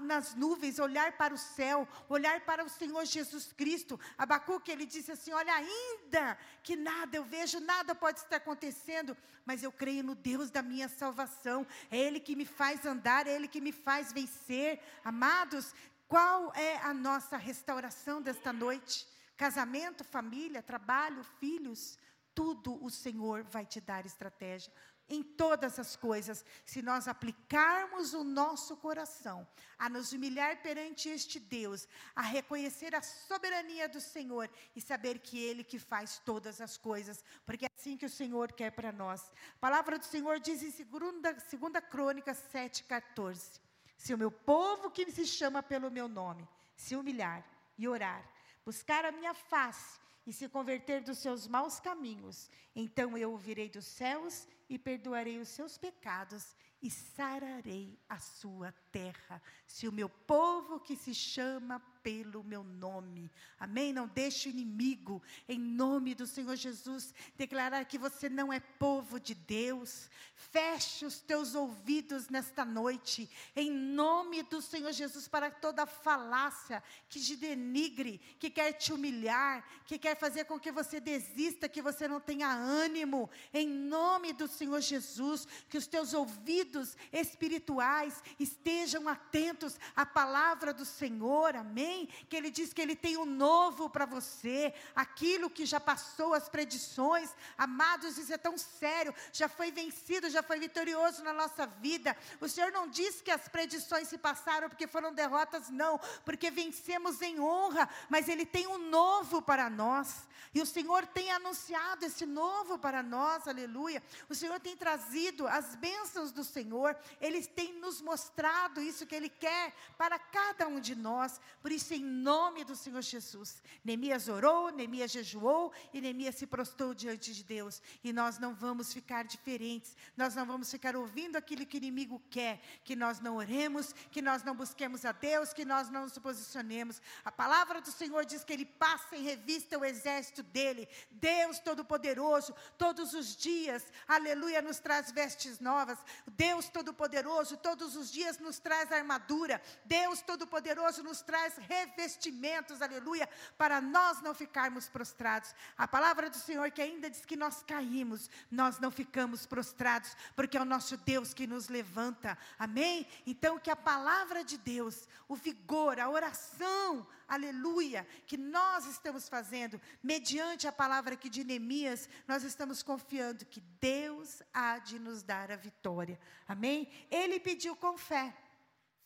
nas 0.00 0.34
nuvens, 0.34 0.78
olhar 0.78 1.16
para 1.16 1.34
o 1.34 1.38
céu, 1.38 1.88
olhar 2.08 2.40
para 2.42 2.64
o 2.64 2.68
Senhor 2.68 3.04
Jesus 3.04 3.52
Cristo. 3.52 3.98
Abacuque, 4.16 4.70
ele 4.70 4.86
disse 4.86 5.12
assim: 5.12 5.32
Olha, 5.32 5.52
ainda 5.54 6.38
que 6.62 6.76
nada 6.76 7.16
eu 7.16 7.24
vejo, 7.24 7.58
nada 7.60 7.94
pode 7.94 8.20
estar 8.20 8.36
acontecendo, 8.36 9.16
mas 9.44 9.62
eu 9.62 9.72
creio 9.72 10.04
no 10.04 10.14
Deus 10.14 10.50
da 10.50 10.62
minha 10.62 10.88
salvação. 10.88 11.66
É 11.90 11.98
Ele 11.98 12.20
que 12.20 12.36
me 12.36 12.46
faz 12.46 12.86
andar, 12.86 13.26
é 13.26 13.34
Ele 13.34 13.48
que 13.48 13.60
me 13.60 13.72
faz 13.72 14.12
vencer. 14.12 14.80
Amados, 15.04 15.74
qual 16.06 16.52
é 16.54 16.76
a 16.78 16.94
nossa 16.94 17.36
restauração 17.36 18.22
desta 18.22 18.52
noite? 18.52 19.06
Casamento, 19.36 20.04
família, 20.04 20.62
trabalho, 20.62 21.24
filhos, 21.40 21.98
tudo 22.34 22.82
o 22.84 22.90
Senhor 22.90 23.42
vai 23.44 23.66
te 23.66 23.80
dar 23.80 24.06
estratégia 24.06 24.72
em 25.08 25.22
todas 25.22 25.78
as 25.78 25.96
coisas, 25.96 26.44
se 26.64 26.80
nós 26.80 27.06
aplicarmos 27.06 28.14
o 28.14 28.24
nosso 28.24 28.76
coração 28.76 29.46
a 29.78 29.88
nos 29.88 30.12
humilhar 30.12 30.62
perante 30.62 31.08
este 31.08 31.38
Deus, 31.38 31.86
a 32.14 32.22
reconhecer 32.22 32.94
a 32.94 33.02
soberania 33.02 33.88
do 33.88 34.00
Senhor 34.00 34.48
e 34.74 34.80
saber 34.80 35.18
que 35.18 35.38
Ele 35.38 35.62
que 35.62 35.78
faz 35.78 36.18
todas 36.24 36.60
as 36.60 36.76
coisas, 36.76 37.22
porque 37.44 37.66
é 37.66 37.70
assim 37.78 37.96
que 37.96 38.06
o 38.06 38.10
Senhor 38.10 38.52
quer 38.52 38.70
para 38.70 38.92
nós. 38.92 39.30
A 39.56 39.58
palavra 39.60 39.98
do 39.98 40.04
Senhor 40.04 40.40
diz 40.40 40.62
em 40.62 40.84
2 40.84 41.42
segunda 41.42 41.82
Crônica 41.82 42.32
7,14: 42.32 43.60
Se 43.96 44.14
o 44.14 44.18
meu 44.18 44.30
povo 44.30 44.90
que 44.90 45.10
se 45.10 45.26
chama 45.26 45.62
pelo 45.62 45.90
meu 45.90 46.08
nome 46.08 46.48
se 46.76 46.96
humilhar 46.96 47.44
e 47.78 47.86
orar, 47.86 48.24
buscar 48.64 49.04
a 49.04 49.12
minha 49.12 49.34
face 49.34 50.03
e 50.26 50.32
se 50.32 50.48
converter 50.48 51.02
dos 51.02 51.18
seus 51.18 51.46
maus 51.46 51.78
caminhos, 51.80 52.50
então 52.74 53.16
eu 53.16 53.30
ouvirei 53.32 53.68
dos 53.68 53.84
céus 53.84 54.48
e 54.68 54.78
perdoarei 54.78 55.38
os 55.38 55.48
seus 55.48 55.76
pecados 55.76 56.56
e 56.80 56.90
sararei 56.90 57.98
a 58.08 58.18
sua 58.18 58.74
terra. 58.94 59.42
Se 59.66 59.88
o 59.88 59.92
meu 59.92 60.08
povo 60.08 60.78
que 60.78 60.94
se 60.94 61.12
chama 61.12 61.82
pelo 62.04 62.44
meu 62.44 62.62
nome. 62.62 63.30
Amém? 63.58 63.90
Não 63.90 64.06
deixe 64.06 64.46
o 64.46 64.52
inimigo, 64.52 65.22
em 65.48 65.58
nome 65.58 66.14
do 66.14 66.26
Senhor 66.26 66.54
Jesus, 66.54 67.14
declarar 67.34 67.86
que 67.86 67.96
você 67.96 68.28
não 68.28 68.52
é 68.52 68.60
povo 68.60 69.18
de 69.18 69.34
Deus. 69.34 70.10
Feche 70.34 71.06
os 71.06 71.20
teus 71.20 71.54
ouvidos 71.54 72.28
nesta 72.28 72.62
noite, 72.62 73.28
em 73.56 73.70
nome 73.70 74.42
do 74.42 74.60
Senhor 74.60 74.92
Jesus, 74.92 75.26
para 75.26 75.50
toda 75.50 75.86
falácia 75.86 76.82
que 77.08 77.18
te 77.18 77.36
denigre, 77.36 78.18
que 78.38 78.50
quer 78.50 78.72
te 78.72 78.92
humilhar, 78.92 79.66
que 79.86 79.98
quer 79.98 80.14
fazer 80.14 80.44
com 80.44 80.60
que 80.60 80.70
você 80.70 81.00
desista, 81.00 81.70
que 81.70 81.80
você 81.80 82.06
não 82.06 82.20
tenha 82.20 82.52
ânimo. 82.52 83.30
Em 83.52 83.66
nome 83.66 84.34
do 84.34 84.46
Senhor 84.46 84.82
Jesus, 84.82 85.48
que 85.70 85.78
os 85.78 85.86
teus 85.86 86.12
ouvidos 86.12 86.98
espirituais 87.10 88.22
estejam 88.38 88.83
atentos 89.08 89.78
à 89.94 90.04
palavra 90.04 90.74
do 90.74 90.84
Senhor. 90.84 91.56
Amém? 91.56 92.08
Que 92.28 92.36
Ele 92.36 92.50
diz 92.50 92.72
que 92.72 92.82
Ele 92.82 92.96
tem 92.96 93.16
um 93.16 93.24
novo 93.24 93.88
para 93.88 94.04
você, 94.04 94.74
aquilo 94.94 95.48
que 95.48 95.64
já 95.64 95.80
passou, 95.80 96.34
as 96.34 96.48
predições, 96.48 97.30
amados, 97.56 98.18
isso 98.18 98.32
é 98.32 98.38
tão 98.38 98.58
sério, 98.58 99.14
já 99.32 99.48
foi 99.48 99.70
vencido, 99.70 100.28
já 100.28 100.42
foi 100.42 100.58
vitorioso 100.58 101.22
na 101.22 101.32
nossa 101.32 101.66
vida. 101.66 102.16
O 102.40 102.48
Senhor 102.48 102.72
não 102.72 102.88
diz 102.88 103.20
que 103.20 103.30
as 103.30 103.48
predições 103.48 104.08
se 104.08 104.18
passaram 104.18 104.68
porque 104.68 104.86
foram 104.86 105.12
derrotas, 105.12 105.70
não, 105.70 105.98
porque 106.24 106.50
vencemos 106.50 107.22
em 107.22 107.40
honra, 107.40 107.88
mas 108.08 108.28
Ele 108.28 108.44
tem 108.44 108.66
um 108.66 108.78
novo 108.78 109.40
para 109.40 109.70
nós, 109.70 110.26
e 110.54 110.62
o 110.62 110.66
Senhor 110.66 111.04
tem 111.06 111.32
anunciado 111.32 112.04
esse 112.04 112.24
novo 112.24 112.78
para 112.78 113.02
nós, 113.02 113.48
aleluia. 113.48 114.00
O 114.28 114.34
Senhor 114.34 114.60
tem 114.60 114.76
trazido 114.76 115.48
as 115.48 115.74
bênçãos 115.74 116.30
do 116.30 116.44
Senhor, 116.44 116.96
Ele 117.20 117.44
tem 117.44 117.72
nos 117.80 118.00
mostrado 118.00 118.73
isso 118.80 119.06
que 119.06 119.14
Ele 119.14 119.28
quer 119.28 119.72
para 119.96 120.18
cada 120.18 120.66
um 120.66 120.80
de 120.80 120.94
nós, 120.94 121.40
por 121.60 121.72
isso, 121.72 121.94
em 121.94 122.02
nome 122.02 122.64
do 122.64 122.76
Senhor 122.76 123.02
Jesus, 123.02 123.62
Neemias 123.84 124.28
orou, 124.28 124.70
Neemias 124.70 125.10
jejuou 125.10 125.72
e 125.92 126.00
Neemias 126.00 126.34
se 126.36 126.46
prostrou 126.46 126.94
diante 126.94 127.32
de 127.32 127.44
Deus, 127.44 127.82
e 128.02 128.12
nós 128.12 128.38
não 128.38 128.54
vamos 128.54 128.92
ficar 128.92 129.24
diferentes, 129.24 129.96
nós 130.16 130.34
não 130.34 130.46
vamos 130.46 130.70
ficar 130.70 130.96
ouvindo 130.96 131.36
aquilo 131.36 131.66
que 131.66 131.76
o 131.76 131.78
inimigo 131.78 132.22
quer, 132.30 132.60
que 132.84 132.96
nós 132.96 133.20
não 133.20 133.36
oremos, 133.36 133.92
que 134.10 134.22
nós 134.22 134.42
não 134.42 134.54
busquemos 134.54 135.04
a 135.04 135.12
Deus, 135.12 135.52
que 135.52 135.64
nós 135.64 135.90
não 135.90 136.02
nos 136.02 136.18
posicionemos. 136.18 137.00
A 137.24 137.32
palavra 137.32 137.80
do 137.80 137.90
Senhor 137.90 138.24
diz 138.24 138.44
que 138.44 138.52
Ele 138.52 138.64
passa 138.64 139.16
em 139.16 139.22
revista 139.22 139.78
o 139.78 139.84
exército 139.84 140.42
dele, 140.42 140.88
Deus 141.10 141.58
Todo-Poderoso, 141.58 142.54
todos 142.78 143.14
os 143.14 143.36
dias, 143.36 143.84
aleluia, 144.06 144.62
nos 144.62 144.78
traz 144.78 145.10
vestes 145.10 145.60
novas, 145.60 145.98
Deus 146.26 146.68
Todo-Poderoso, 146.68 147.56
todos 147.56 147.96
os 147.96 148.10
dias 148.10 148.38
nos 148.38 148.58
traz 148.64 148.90
armadura, 148.90 149.60
Deus 149.84 150.22
Todo-Poderoso 150.22 151.02
nos 151.02 151.20
traz 151.20 151.58
revestimentos, 151.58 152.80
aleluia, 152.80 153.28
para 153.58 153.78
nós 153.78 154.22
não 154.22 154.34
ficarmos 154.34 154.88
prostrados. 154.88 155.54
A 155.76 155.86
palavra 155.86 156.30
do 156.30 156.36
Senhor 156.36 156.70
que 156.70 156.80
ainda 156.80 157.10
diz 157.10 157.26
que 157.26 157.36
nós 157.36 157.62
caímos, 157.62 158.30
nós 158.50 158.78
não 158.78 158.90
ficamos 158.90 159.44
prostrados, 159.44 160.16
porque 160.34 160.56
é 160.56 160.62
o 160.62 160.64
nosso 160.64 160.96
Deus 160.96 161.34
que 161.34 161.46
nos 161.46 161.68
levanta, 161.68 162.38
amém? 162.58 163.06
Então, 163.26 163.58
que 163.58 163.70
a 163.70 163.76
palavra 163.76 164.42
de 164.42 164.56
Deus, 164.56 165.06
o 165.28 165.36
vigor, 165.36 166.00
a 166.00 166.08
oração, 166.08 167.06
aleluia, 167.28 168.06
que 168.26 168.38
nós 168.38 168.86
estamos 168.86 169.28
fazendo, 169.28 169.78
mediante 170.02 170.66
a 170.66 170.72
palavra 170.72 171.14
aqui 171.14 171.28
de 171.28 171.44
Neemias, 171.44 172.08
nós 172.26 172.42
estamos 172.42 172.82
confiando 172.82 173.44
que 173.44 173.60
Deus 173.78 174.42
há 174.54 174.78
de 174.78 174.98
nos 174.98 175.22
dar 175.22 175.52
a 175.52 175.56
vitória, 175.56 176.18
amém? 176.48 176.88
Ele 177.10 177.38
pediu 177.38 177.76
com 177.76 177.98
fé. 177.98 178.34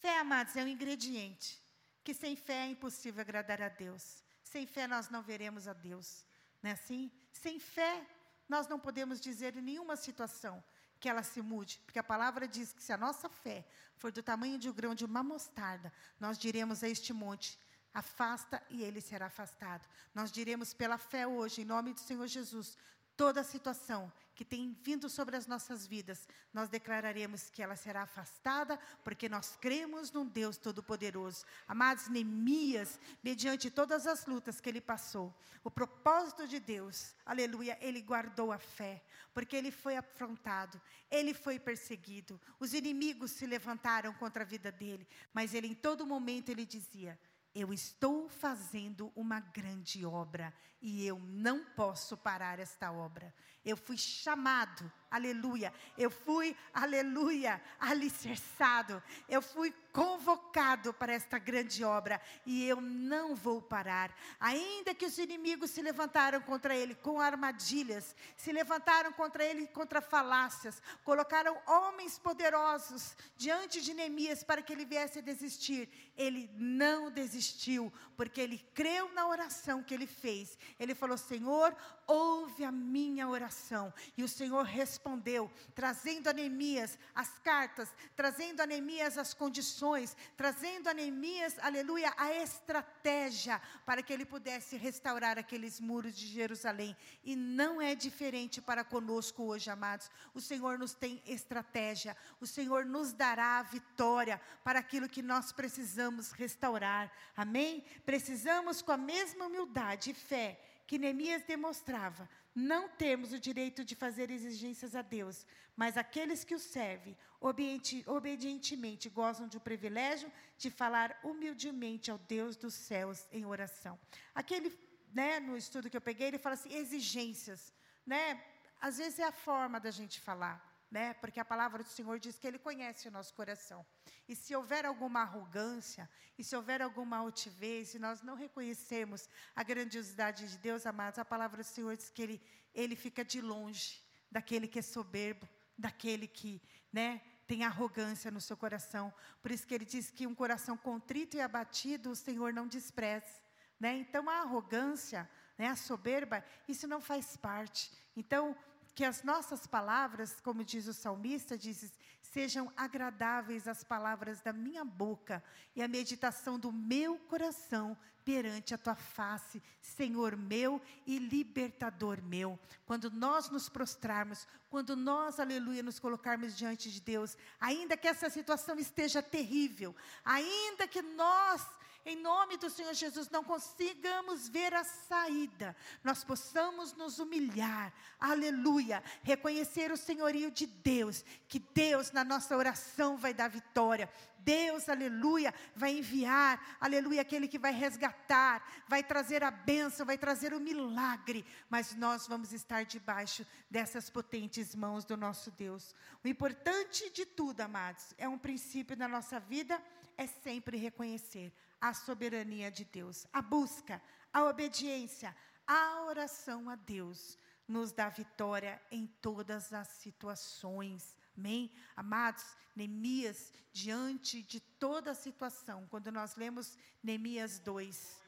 Fé, 0.00 0.18
amados, 0.18 0.54
é 0.56 0.62
um 0.62 0.68
ingrediente 0.68 1.60
que 2.04 2.14
sem 2.14 2.36
fé 2.36 2.66
é 2.66 2.70
impossível 2.70 3.20
agradar 3.20 3.60
a 3.60 3.68
Deus. 3.68 4.22
Sem 4.42 4.64
fé 4.66 4.86
nós 4.86 5.10
não 5.10 5.22
veremos 5.22 5.66
a 5.66 5.72
Deus, 5.72 6.24
não 6.62 6.70
é 6.70 6.72
assim? 6.72 7.10
Sem 7.32 7.58
fé 7.58 8.06
nós 8.48 8.66
não 8.66 8.78
podemos 8.78 9.20
dizer 9.20 9.56
em 9.56 9.60
nenhuma 9.60 9.96
situação 9.96 10.62
que 11.00 11.08
ela 11.08 11.22
se 11.22 11.42
mude, 11.42 11.80
porque 11.84 11.98
a 11.98 12.04
palavra 12.04 12.46
diz 12.46 12.72
que 12.72 12.82
se 12.82 12.92
a 12.92 12.96
nossa 12.96 13.28
fé 13.28 13.66
for 13.96 14.10
do 14.10 14.22
tamanho 14.22 14.58
de 14.58 14.70
um 14.70 14.72
grão 14.72 14.94
de 14.94 15.04
uma 15.04 15.22
mostarda, 15.22 15.92
nós 16.18 16.38
diremos 16.38 16.82
a 16.82 16.88
este 16.88 17.12
monte: 17.12 17.58
afasta 17.92 18.62
e 18.70 18.82
ele 18.82 19.00
será 19.00 19.26
afastado. 19.26 19.86
Nós 20.14 20.30
diremos 20.30 20.72
pela 20.72 20.96
fé 20.96 21.26
hoje, 21.26 21.62
em 21.62 21.64
nome 21.64 21.92
do 21.92 22.00
Senhor 22.00 22.26
Jesus, 22.26 22.78
toda 23.18 23.40
a 23.40 23.44
situação 23.44 24.10
que 24.32 24.44
tem 24.44 24.72
vindo 24.84 25.10
sobre 25.10 25.36
as 25.36 25.48
nossas 25.48 25.84
vidas, 25.84 26.28
nós 26.54 26.68
declararemos 26.68 27.50
que 27.50 27.60
ela 27.60 27.74
será 27.74 28.02
afastada, 28.02 28.78
porque 29.02 29.28
nós 29.28 29.58
cremos 29.60 30.12
num 30.12 30.24
Deus 30.24 30.56
Todo-Poderoso. 30.56 31.44
Amados, 31.66 32.06
Neemias, 32.06 33.00
mediante 33.20 33.72
todas 33.72 34.06
as 34.06 34.24
lutas 34.24 34.60
que 34.60 34.68
ele 34.68 34.80
passou, 34.80 35.34
o 35.64 35.70
propósito 35.70 36.46
de 36.46 36.60
Deus, 36.60 37.16
aleluia, 37.26 37.76
ele 37.80 38.00
guardou 38.00 38.52
a 38.52 38.58
fé, 38.58 39.02
porque 39.34 39.56
ele 39.56 39.72
foi 39.72 39.96
afrontado, 39.96 40.80
ele 41.10 41.34
foi 41.34 41.58
perseguido, 41.58 42.40
os 42.60 42.72
inimigos 42.72 43.32
se 43.32 43.44
levantaram 43.44 44.14
contra 44.14 44.44
a 44.44 44.46
vida 44.46 44.70
dele, 44.70 45.04
mas 45.34 45.54
ele 45.54 45.66
em 45.66 45.74
todo 45.74 46.06
momento 46.06 46.50
ele 46.50 46.64
dizia: 46.64 47.18
eu 47.58 47.72
estou 47.72 48.28
fazendo 48.28 49.10
uma 49.16 49.40
grande 49.40 50.04
obra 50.06 50.54
e 50.80 51.04
eu 51.04 51.18
não 51.18 51.64
posso 51.64 52.16
parar 52.16 52.58
esta 52.60 52.92
obra. 52.92 53.34
Eu 53.64 53.76
fui 53.76 53.96
chamado, 53.96 54.90
aleluia. 55.10 55.72
Eu 55.96 56.10
fui, 56.10 56.56
aleluia, 56.72 57.60
alicerçado. 57.78 59.02
Eu 59.28 59.42
fui 59.42 59.74
convocado 59.92 60.92
para 60.94 61.12
esta 61.12 61.38
grande 61.38 61.82
obra 61.84 62.20
e 62.46 62.64
eu 62.66 62.80
não 62.80 63.34
vou 63.34 63.60
parar. 63.60 64.14
Ainda 64.38 64.94
que 64.94 65.06
os 65.06 65.18
inimigos 65.18 65.70
se 65.70 65.82
levantaram 65.82 66.40
contra 66.40 66.74
ele 66.76 66.94
com 66.94 67.20
armadilhas, 67.20 68.14
se 68.36 68.52
levantaram 68.52 69.12
contra 69.12 69.44
ele 69.44 69.66
contra 69.68 70.00
falácias, 70.00 70.82
colocaram 71.04 71.60
homens 71.66 72.18
poderosos 72.18 73.16
diante 73.36 73.80
de 73.80 73.94
Neemias 73.94 74.42
para 74.42 74.62
que 74.62 74.72
ele 74.72 74.84
viesse 74.84 75.18
a 75.18 75.22
desistir. 75.22 75.88
Ele 76.16 76.50
não 76.54 77.10
desistiu, 77.10 77.92
porque 78.16 78.40
ele 78.40 78.58
creu 78.74 79.12
na 79.12 79.26
oração 79.26 79.82
que 79.82 79.94
ele 79.94 80.06
fez 80.06 80.58
ele 80.78 80.94
falou: 80.94 81.16
Senhor, 81.16 81.74
ouve 82.08 82.64
a 82.64 82.72
minha 82.72 83.28
oração. 83.28 83.92
E 84.16 84.24
o 84.24 84.28
Senhor 84.28 84.64
respondeu, 84.64 85.50
trazendo 85.74 86.28
a 86.28 86.32
Neemias 86.32 86.98
as 87.14 87.38
cartas, 87.38 87.92
trazendo 88.16 88.62
a 88.62 88.66
Neemias 88.66 89.18
as 89.18 89.34
condições, 89.34 90.16
trazendo 90.36 90.88
a 90.88 90.94
Neemias, 90.94 91.58
aleluia, 91.58 92.12
a 92.16 92.32
estratégia 92.32 93.60
para 93.84 94.02
que 94.02 94.12
ele 94.12 94.24
pudesse 94.24 94.76
restaurar 94.76 95.38
aqueles 95.38 95.78
muros 95.78 96.16
de 96.16 96.26
Jerusalém. 96.26 96.96
E 97.22 97.36
não 97.36 97.80
é 97.80 97.94
diferente 97.94 98.62
para 98.62 98.82
conosco 98.82 99.42
hoje, 99.44 99.70
amados. 99.70 100.10
O 100.32 100.40
Senhor 100.40 100.78
nos 100.78 100.94
tem 100.94 101.22
estratégia, 101.26 102.16
o 102.40 102.46
Senhor 102.46 102.86
nos 102.86 103.12
dará 103.12 103.58
a 103.58 103.62
vitória 103.62 104.40
para 104.64 104.78
aquilo 104.78 105.08
que 105.08 105.20
nós 105.20 105.52
precisamos 105.52 106.32
restaurar. 106.32 107.12
Amém? 107.36 107.84
Precisamos, 108.06 108.80
com 108.80 108.92
a 108.92 108.96
mesma 108.96 109.46
humildade 109.46 110.10
e 110.10 110.14
fé, 110.14 110.58
que 110.88 110.98
Neemias 110.98 111.42
demonstrava, 111.42 112.26
não 112.54 112.88
temos 112.88 113.30
o 113.34 113.38
direito 113.38 113.84
de 113.84 113.94
fazer 113.94 114.30
exigências 114.30 114.96
a 114.96 115.02
Deus, 115.02 115.46
mas 115.76 115.98
aqueles 115.98 116.44
que 116.44 116.54
o 116.54 116.58
servem 116.58 117.14
obediente, 117.38 118.02
obedientemente 118.06 119.10
gozam 119.10 119.46
de 119.46 119.60
privilégio 119.60 120.32
de 120.56 120.70
falar 120.70 121.20
humildemente 121.22 122.10
ao 122.10 122.16
Deus 122.16 122.56
dos 122.56 122.72
céus 122.72 123.28
em 123.30 123.44
oração. 123.44 124.00
Aquele, 124.34 124.72
né, 125.12 125.38
no 125.38 125.58
estudo 125.58 125.90
que 125.90 125.96
eu 125.96 126.00
peguei, 126.00 126.28
ele 126.28 126.38
fala 126.38 126.54
assim, 126.54 126.72
exigências, 126.74 127.70
né? 128.06 128.42
Às 128.80 128.96
vezes 128.96 129.18
é 129.18 129.24
a 129.24 129.32
forma 129.32 129.78
da 129.78 129.90
gente 129.90 130.18
falar 130.20 130.67
né? 130.90 131.14
Porque 131.14 131.38
a 131.38 131.44
palavra 131.44 131.82
do 131.82 131.88
Senhor 131.88 132.18
diz 132.18 132.38
que 132.38 132.46
Ele 132.46 132.58
conhece 132.58 133.08
o 133.08 133.10
nosso 133.10 133.34
coração. 133.34 133.84
E 134.28 134.34
se 134.34 134.54
houver 134.54 134.86
alguma 134.86 135.20
arrogância, 135.20 136.08
e 136.38 136.44
se 136.44 136.56
houver 136.56 136.80
alguma 136.80 137.18
altivez, 137.18 137.88
se 137.88 137.98
nós 137.98 138.22
não 138.22 138.34
reconhecemos 138.34 139.28
a 139.54 139.62
grandiosidade 139.62 140.48
de 140.48 140.58
Deus, 140.58 140.86
amados, 140.86 141.18
a 141.18 141.24
palavra 141.24 141.62
do 141.62 141.66
Senhor 141.66 141.96
diz 141.96 142.10
que 142.10 142.22
Ele, 142.22 142.42
ele 142.74 142.96
fica 142.96 143.24
de 143.24 143.40
longe 143.40 144.02
daquele 144.30 144.68
que 144.68 144.78
é 144.78 144.82
soberbo, 144.82 145.48
daquele 145.76 146.26
que, 146.26 146.62
né? 146.92 147.20
Tem 147.46 147.64
arrogância 147.64 148.30
no 148.30 148.42
seu 148.42 148.56
coração. 148.56 149.12
Por 149.40 149.50
isso 149.50 149.66
que 149.66 149.74
ele 149.74 149.86
diz 149.86 150.10
que 150.10 150.26
um 150.26 150.34
coração 150.34 150.76
contrito 150.76 151.34
e 151.34 151.40
abatido, 151.40 152.10
o 152.10 152.16
Senhor 152.16 152.52
não 152.52 152.68
despreza. 152.68 153.42
Né? 153.80 153.96
Então, 153.96 154.28
a 154.28 154.40
arrogância, 154.40 155.28
né, 155.56 155.68
a 155.68 155.76
soberba, 155.76 156.44
isso 156.68 156.86
não 156.86 157.00
faz 157.00 157.38
parte. 157.38 157.90
Então, 158.14 158.54
que 158.98 159.04
as 159.04 159.22
nossas 159.22 159.64
palavras, 159.64 160.40
como 160.40 160.64
diz 160.64 160.88
o 160.88 160.92
salmista, 160.92 161.56
diz, 161.56 161.92
sejam 162.20 162.68
agradáveis 162.76 163.68
as 163.68 163.84
palavras 163.84 164.40
da 164.40 164.52
minha 164.52 164.84
boca 164.84 165.40
e 165.76 165.80
a 165.80 165.86
meditação 165.86 166.58
do 166.58 166.72
meu 166.72 167.16
coração 167.16 167.96
perante 168.24 168.74
a 168.74 168.76
tua 168.76 168.96
face, 168.96 169.62
Senhor 169.80 170.36
meu 170.36 170.82
e 171.06 171.16
libertador 171.20 172.20
meu. 172.20 172.58
Quando 172.86 173.08
nós 173.08 173.48
nos 173.50 173.68
prostrarmos, 173.68 174.48
quando 174.68 174.96
nós, 174.96 175.38
aleluia, 175.38 175.80
nos 175.80 176.00
colocarmos 176.00 176.56
diante 176.56 176.90
de 176.90 177.00
Deus, 177.00 177.38
ainda 177.60 177.96
que 177.96 178.08
essa 178.08 178.28
situação 178.28 178.80
esteja 178.80 179.22
terrível, 179.22 179.94
ainda 180.24 180.88
que 180.88 181.02
nós 181.02 181.64
em 182.08 182.16
nome 182.16 182.56
do 182.56 182.70
Senhor 182.70 182.94
Jesus, 182.94 183.28
não 183.28 183.44
consigamos 183.44 184.48
ver 184.48 184.72
a 184.72 184.82
saída, 184.82 185.76
nós 186.02 186.24
possamos 186.24 186.94
nos 186.94 187.18
humilhar, 187.18 187.92
aleluia, 188.18 189.02
reconhecer 189.22 189.92
o 189.92 189.96
senhorio 189.96 190.50
de 190.50 190.66
Deus, 190.66 191.22
que 191.46 191.58
Deus 191.58 192.10
na 192.10 192.24
nossa 192.24 192.56
oração 192.56 193.18
vai 193.18 193.34
dar 193.34 193.48
vitória, 193.48 194.10
Deus, 194.38 194.88
aleluia, 194.88 195.52
vai 195.76 195.98
enviar, 195.98 196.78
aleluia, 196.80 197.20
aquele 197.20 197.46
que 197.46 197.58
vai 197.58 197.72
resgatar, 197.72 198.66
vai 198.88 199.02
trazer 199.02 199.44
a 199.44 199.50
bênção, 199.50 200.06
vai 200.06 200.16
trazer 200.16 200.54
o 200.54 200.60
milagre, 200.60 201.44
mas 201.68 201.94
nós 201.94 202.26
vamos 202.26 202.54
estar 202.54 202.86
debaixo 202.86 203.46
dessas 203.70 204.08
potentes 204.08 204.74
mãos 204.74 205.04
do 205.04 205.16
nosso 205.16 205.50
Deus. 205.50 205.94
O 206.24 206.28
importante 206.28 207.10
de 207.10 207.26
tudo, 207.26 207.60
amados, 207.60 208.14
é 208.16 208.26
um 208.26 208.38
princípio 208.38 208.96
da 208.96 209.06
nossa 209.06 209.38
vida, 209.38 209.82
é 210.16 210.26
sempre 210.26 210.78
reconhecer 210.78 211.52
a 211.80 211.94
soberania 211.94 212.70
de 212.70 212.84
Deus, 212.84 213.26
a 213.32 213.40
busca, 213.40 214.02
a 214.32 214.44
obediência, 214.44 215.34
a 215.66 216.04
oração 216.04 216.68
a 216.68 216.76
Deus 216.76 217.38
nos 217.66 217.92
dá 217.92 218.08
vitória 218.08 218.80
em 218.90 219.06
todas 219.06 219.72
as 219.72 219.88
situações. 219.88 221.16
Amém? 221.36 221.70
Amados, 221.94 222.44
Neemias, 222.74 223.52
diante 223.72 224.42
de 224.42 224.58
toda 224.58 225.10
a 225.10 225.14
situação, 225.14 225.86
quando 225.88 226.10
nós 226.10 226.34
lemos 226.36 226.78
Neemias 227.02 227.58
2, 227.58 228.20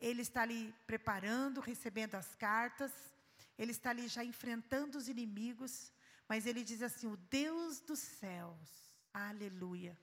ele 0.00 0.20
está 0.20 0.42
ali 0.42 0.74
preparando, 0.86 1.60
recebendo 1.60 2.16
as 2.16 2.34
cartas, 2.34 2.92
ele 3.58 3.72
está 3.72 3.90
ali 3.90 4.06
já 4.08 4.22
enfrentando 4.22 4.98
os 4.98 5.08
inimigos, 5.08 5.90
mas 6.28 6.46
ele 6.46 6.62
diz 6.62 6.82
assim: 6.82 7.06
O 7.06 7.16
Deus 7.16 7.80
dos 7.80 8.00
céus, 8.00 8.68
aleluia, 9.14 9.98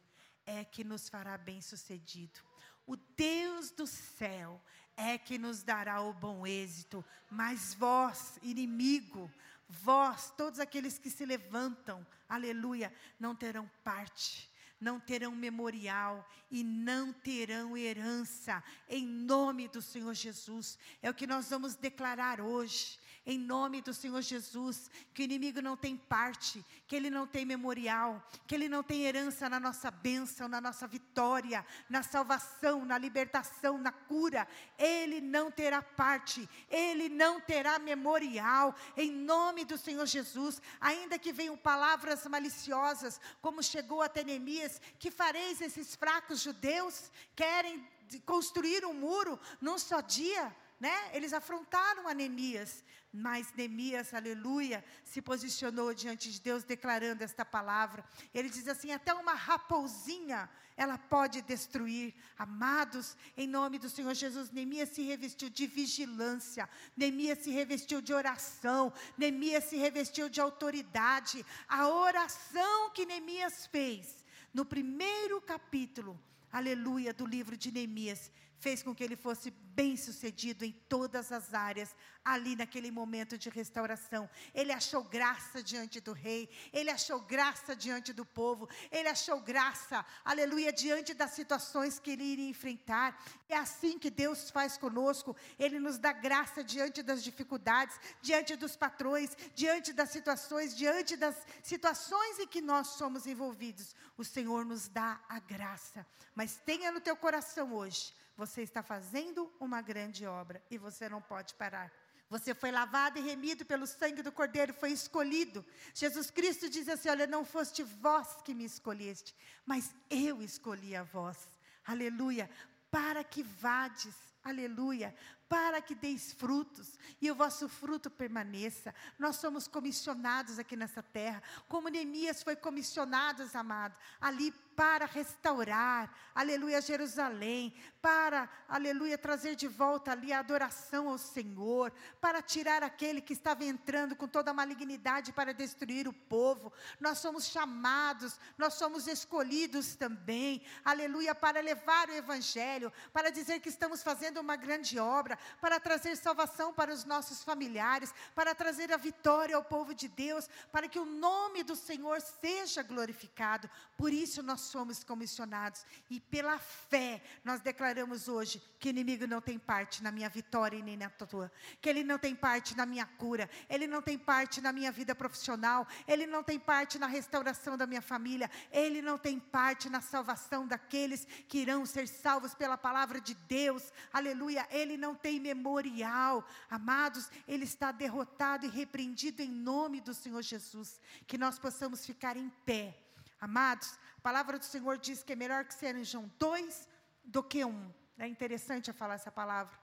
é 0.46 0.66
que 0.66 0.84
nos 0.84 1.08
fará 1.08 1.38
bem-sucedido. 1.38 2.49
O 2.90 2.96
Deus 3.16 3.70
do 3.70 3.86
céu 3.86 4.60
é 4.98 5.16
que 5.16 5.38
nos 5.38 5.62
dará 5.62 6.02
o 6.02 6.12
bom 6.12 6.48
êxito, 6.48 7.06
mas 7.30 7.76
vós, 7.76 8.40
inimigo, 8.42 9.32
vós, 9.68 10.34
todos 10.36 10.60
aqueles 10.60 10.98
que 10.98 11.12
se 11.12 11.24
levantam, 11.24 12.04
aleluia, 12.28 12.92
não 13.20 13.36
terão 13.36 13.70
parte, 13.84 14.50
não 14.82 15.00
terão 15.00 15.36
memorial 15.36 16.28
e 16.50 16.64
não 16.64 17.14
terão 17.14 17.78
herança, 17.78 18.64
em 18.90 19.06
nome 19.06 19.68
do 19.68 19.84
Senhor 19.84 20.16
Jesus. 20.16 20.80
É 21.00 21.12
o 21.12 21.14
que 21.14 21.28
nós 21.28 21.48
vamos 21.48 21.76
declarar 21.76 22.42
hoje 22.42 22.98
em 23.30 23.38
nome 23.38 23.80
do 23.80 23.94
Senhor 23.94 24.24
Jesus, 24.24 24.90
que 25.14 25.22
o 25.22 25.24
inimigo 25.26 25.62
não 25.62 25.78
tem 25.78 25.96
parte, 25.96 26.66
que 26.88 26.96
ele 26.96 27.12
não 27.12 27.28
tem 27.28 27.46
memorial, 27.46 28.28
que 28.48 28.56
ele 28.56 28.68
não 28.68 28.82
tem 28.82 29.04
herança 29.04 29.48
na 29.48 29.60
nossa 29.60 29.92
bênção, 29.92 30.48
na 30.48 30.60
nossa 30.60 30.88
vitória, 30.88 31.64
na 31.88 32.02
salvação, 32.02 32.84
na 32.84 32.98
libertação, 32.98 33.78
na 33.78 33.92
cura. 33.92 34.48
Ele 34.80 35.22
não 35.22 35.52
terá 35.52 35.80
parte, 35.80 36.50
ele 36.72 37.08
não 37.08 37.40
terá 37.40 37.78
memorial, 37.78 38.76
em 38.98 39.12
nome 39.12 39.64
do 39.64 39.78
Senhor 39.78 40.08
Jesus, 40.08 40.60
ainda 40.82 41.20
que 41.20 41.32
venham 41.32 41.56
palavras 41.56 42.26
maliciosas, 42.26 43.22
como 43.44 43.62
chegou 43.62 44.02
até 44.02 44.24
Neemias, 44.24 44.82
que 44.98 45.12
fareis 45.12 45.62
esses 45.62 45.96
fracos 45.96 46.42
judeus, 46.42 47.12
querem 47.36 47.88
construir 48.26 48.84
um 48.86 48.94
muro 48.94 49.40
num 49.62 49.78
só 49.78 50.02
dia, 50.02 50.52
né? 50.80 50.96
Eles 51.14 51.34
afrontaram 51.34 52.08
a 52.08 52.14
Neemias, 52.14 52.84
mas 53.12 53.52
Neemias, 53.54 54.14
aleluia, 54.14 54.84
se 55.04 55.22
posicionou 55.22 55.94
diante 55.94 56.32
de 56.32 56.40
Deus 56.40 56.64
declarando 56.64 57.24
esta 57.24 57.44
palavra. 57.44 58.06
Ele 58.34 58.50
diz 58.50 58.68
assim: 58.68 58.92
até 58.92 59.14
uma 59.14 59.34
raposinha 59.34 60.50
ela 60.80 60.98
pode 60.98 61.42
destruir. 61.42 62.16
Amados, 62.38 63.18
em 63.36 63.46
nome 63.46 63.78
do 63.78 63.90
Senhor 63.90 64.14
Jesus, 64.14 64.50
Neemias 64.50 64.90
se 64.90 65.02
revestiu 65.02 65.50
de 65.50 65.68
vigilância, 65.68 66.70
Neemias 66.96 67.40
se 67.40 67.52
revestiu 67.52 68.02
de 68.02 68.14
oração, 68.14 68.94
Neemias 69.18 69.66
se 69.66 69.76
revestiu 69.76 70.30
de 70.30 70.40
autoridade. 70.40 71.46
A 71.68 71.90
oração 71.90 72.92
que 72.92 73.06
Neemias 73.06 73.66
fez 73.66 74.24
no 74.54 74.64
primeiro 74.64 75.42
capítulo, 75.42 76.18
aleluia, 76.50 77.14
do 77.14 77.26
livro 77.26 77.58
de 77.58 77.74
Neemias, 77.74 78.32
fez 78.60 78.84
com 78.84 78.94
que 78.94 79.04
ele 79.04 79.16
fosse 79.16 79.50
bem 79.80 79.96
sucedido 79.96 80.66
em 80.66 80.74
todas 80.90 81.32
as 81.32 81.54
áreas, 81.54 81.96
ali 82.24 82.56
naquele 82.56 82.92
momento 82.92 83.38
de 83.38 83.50
restauração. 83.50 84.30
Ele 84.54 84.74
achou 84.74 85.02
graça 85.04 85.64
diante 85.64 86.02
do 86.02 86.12
rei, 86.12 86.50
ele 86.74 86.90
achou 86.90 87.22
graça 87.22 87.74
diante 87.74 88.12
do 88.12 88.26
povo, 88.26 88.68
ele 88.92 89.08
achou 89.08 89.40
graça, 89.40 90.06
aleluia, 90.26 90.74
diante 90.74 91.14
das 91.14 91.32
situações 91.32 91.98
que 91.98 92.12
ele 92.12 92.24
iria 92.24 92.50
enfrentar. 92.50 93.24
É 93.48 93.56
assim 93.56 93.98
que 93.98 94.10
Deus 94.10 94.50
faz 94.52 94.78
conosco, 94.78 95.36
ele 95.58 95.80
nos 95.80 95.98
dá 95.98 96.12
graça 96.12 96.62
diante 96.62 97.02
das 97.02 97.24
dificuldades, 97.24 97.98
diante 98.22 98.58
dos 98.58 98.76
patrões, 98.76 99.36
diante 99.56 99.94
das 99.94 100.10
situações, 100.10 100.76
diante 100.76 101.16
das 101.16 101.36
situações 101.64 102.38
em 102.38 102.48
que 102.48 102.60
nós 102.60 102.88
somos 102.88 103.26
envolvidos. 103.26 103.96
O 104.18 104.26
Senhor 104.26 104.66
nos 104.66 104.90
dá 104.90 105.22
a 105.30 105.40
graça. 105.40 106.06
Mas 106.36 106.58
tenha 106.58 106.92
no 106.92 107.00
teu 107.00 107.16
coração 107.16 107.74
hoje 107.74 108.19
você 108.40 108.62
está 108.62 108.82
fazendo 108.82 109.52
uma 109.60 109.82
grande 109.82 110.26
obra 110.26 110.64
e 110.72 110.78
você 110.78 111.10
não 111.10 111.22
pode 111.22 111.54
parar. 111.56 111.92
Você 112.30 112.56
foi 112.56 112.72
lavado 112.72 113.20
e 113.20 113.22
remido 113.22 113.66
pelo 113.66 113.86
sangue 113.86 114.22
do 114.22 114.32
Cordeiro, 114.32 114.74
foi 114.74 114.92
escolhido. 114.92 115.66
Jesus 115.94 116.32
Cristo 116.32 116.70
diz 116.70 116.88
assim: 116.88 117.10
Olha, 117.10 117.28
não 117.28 117.44
foste 117.44 117.84
vós 117.84 118.42
que 118.42 118.54
me 118.54 118.64
escolheste, 118.64 119.36
mas 119.66 119.94
eu 120.10 120.42
escolhi 120.42 120.96
a 120.96 121.04
vós. 121.04 121.50
Aleluia. 121.86 122.50
Para 122.90 123.26
que 123.26 123.44
vades, 123.44 124.16
aleluia, 124.42 125.14
para 125.50 125.82
que 125.82 125.96
deis 125.96 126.32
frutos 126.32 126.98
e 127.20 127.32
o 127.32 127.36
vosso 127.36 127.68
fruto 127.68 128.10
permaneça. 128.10 128.94
Nós 129.18 129.38
somos 129.38 129.68
comissionados 129.68 130.60
aqui 130.60 130.76
nessa 130.78 131.02
terra, 131.02 131.42
como 131.68 131.90
Neemias 131.90 132.44
foi 132.44 132.56
comissionado, 132.56 133.44
amado, 133.56 133.98
ali 134.22 134.54
para 134.76 135.06
restaurar, 135.06 136.10
aleluia, 136.34 136.80
Jerusalém, 136.82 137.74
para, 138.02 138.48
aleluia, 138.68 139.18
trazer 139.18 139.56
de 139.56 139.68
volta 139.68 140.12
ali 140.12 140.32
a 140.32 140.40
adoração 140.40 141.10
ao 141.10 141.18
Senhor, 141.18 141.92
para 142.22 142.42
tirar 142.42 142.82
aquele 142.84 143.20
que 143.20 143.34
estava 143.34 143.66
entrando 143.66 144.16
com 144.16 144.28
toda 144.28 144.52
a 144.52 144.54
malignidade 144.54 145.34
para 145.34 145.54
destruir 145.54 146.08
o 146.08 146.14
povo. 146.14 146.72
Nós 147.00 147.18
somos 147.18 147.48
chamados, 147.48 148.40
nós 148.58 148.76
somos 148.76 149.08
escolhidos 149.08 149.96
também, 149.96 150.62
aleluia, 150.86 151.34
para 151.34 151.60
levar 151.60 152.08
o 152.08 152.14
Evangelho, 152.14 152.94
para 153.12 153.32
dizer 153.32 153.60
que 153.60 153.70
estamos 153.70 154.04
fazendo 154.04 154.40
uma 154.40 154.56
grande 154.56 154.98
obra, 155.00 155.39
para 155.60 155.80
trazer 155.80 156.16
salvação 156.16 156.74
para 156.74 156.94
os 156.94 157.06
nossos 157.06 157.44
familiares, 157.44 158.14
para 158.34 158.56
trazer 158.56 158.92
a 158.92 158.98
vitória 158.98 159.56
ao 159.56 159.64
povo 159.64 159.94
de 159.94 160.08
Deus, 160.08 160.50
para 160.72 160.88
que 160.88 161.00
o 161.00 161.06
nome 161.06 161.64
do 161.64 161.76
Senhor 161.76 162.22
seja 162.22 162.82
glorificado. 162.84 163.70
Por 163.98 164.12
isso 164.12 164.42
nós 164.42 164.62
somos 164.62 165.04
comissionados 165.04 165.86
e 166.10 166.20
pela 166.20 166.58
fé 166.58 167.22
nós 167.44 167.62
declaramos 167.62 168.28
hoje 168.28 168.62
que 168.80 168.90
o 168.90 168.92
inimigo 168.92 169.28
não 169.28 169.42
tem 169.42 169.60
parte 169.60 170.02
na 170.02 170.12
minha 170.12 170.30
vitória 170.30 170.78
e 170.78 170.82
nem 170.82 170.98
na 170.98 171.10
tua, 171.10 171.52
que 171.82 171.90
ele 171.90 172.04
não 172.04 172.18
tem 172.18 172.36
parte 172.36 172.76
na 172.76 172.86
minha 172.86 173.06
cura, 173.06 173.50
ele 173.70 173.88
não 173.88 174.02
tem 174.02 174.18
parte 174.18 174.62
na 174.62 174.72
minha 174.72 174.92
vida 174.92 175.14
profissional, 175.14 175.88
ele 176.08 176.26
não 176.26 176.44
tem 176.44 176.60
parte 176.60 176.98
na 176.98 177.08
restauração 177.08 177.78
da 177.78 177.86
minha 177.86 178.02
família, 178.02 178.50
ele 178.72 179.02
não 179.02 179.18
tem 179.18 179.40
parte 179.40 179.90
na 179.90 180.02
salvação 180.02 180.66
daqueles 180.66 181.28
que 181.48 181.60
irão 181.60 181.86
ser 181.86 182.08
salvos 182.08 182.54
pela 182.54 182.78
palavra 182.78 183.20
de 183.20 183.34
Deus. 183.34 183.92
Aleluia, 184.12 184.68
ele 184.72 184.98
não 184.98 185.14
tem 185.14 185.29
memorial. 185.38 186.48
Amados, 186.70 187.30
ele 187.46 187.66
está 187.66 187.92
derrotado 187.92 188.66
e 188.66 188.70
repreendido 188.70 189.42
em 189.42 189.52
nome 189.52 190.00
do 190.00 190.14
Senhor 190.14 190.42
Jesus. 190.42 191.02
Que 191.28 191.38
nós 191.38 191.60
possamos 191.60 192.06
ficar 192.06 192.38
em 192.38 192.48
pé. 192.66 192.98
Amados, 193.42 194.00
a 194.18 194.22
palavra 194.22 194.58
do 194.58 194.64
Senhor 194.64 194.98
diz 194.98 195.24
que 195.24 195.34
é 195.34 195.36
melhor 195.36 195.66
que 195.66 195.74
sejam 195.74 196.32
dois 196.40 196.88
do 197.26 197.44
que 197.44 197.66
um. 197.66 197.94
É 198.18 198.28
interessante 198.28 198.88
eu 198.88 198.94
falar 198.94 199.16
essa 199.16 199.32
palavra, 199.32 199.78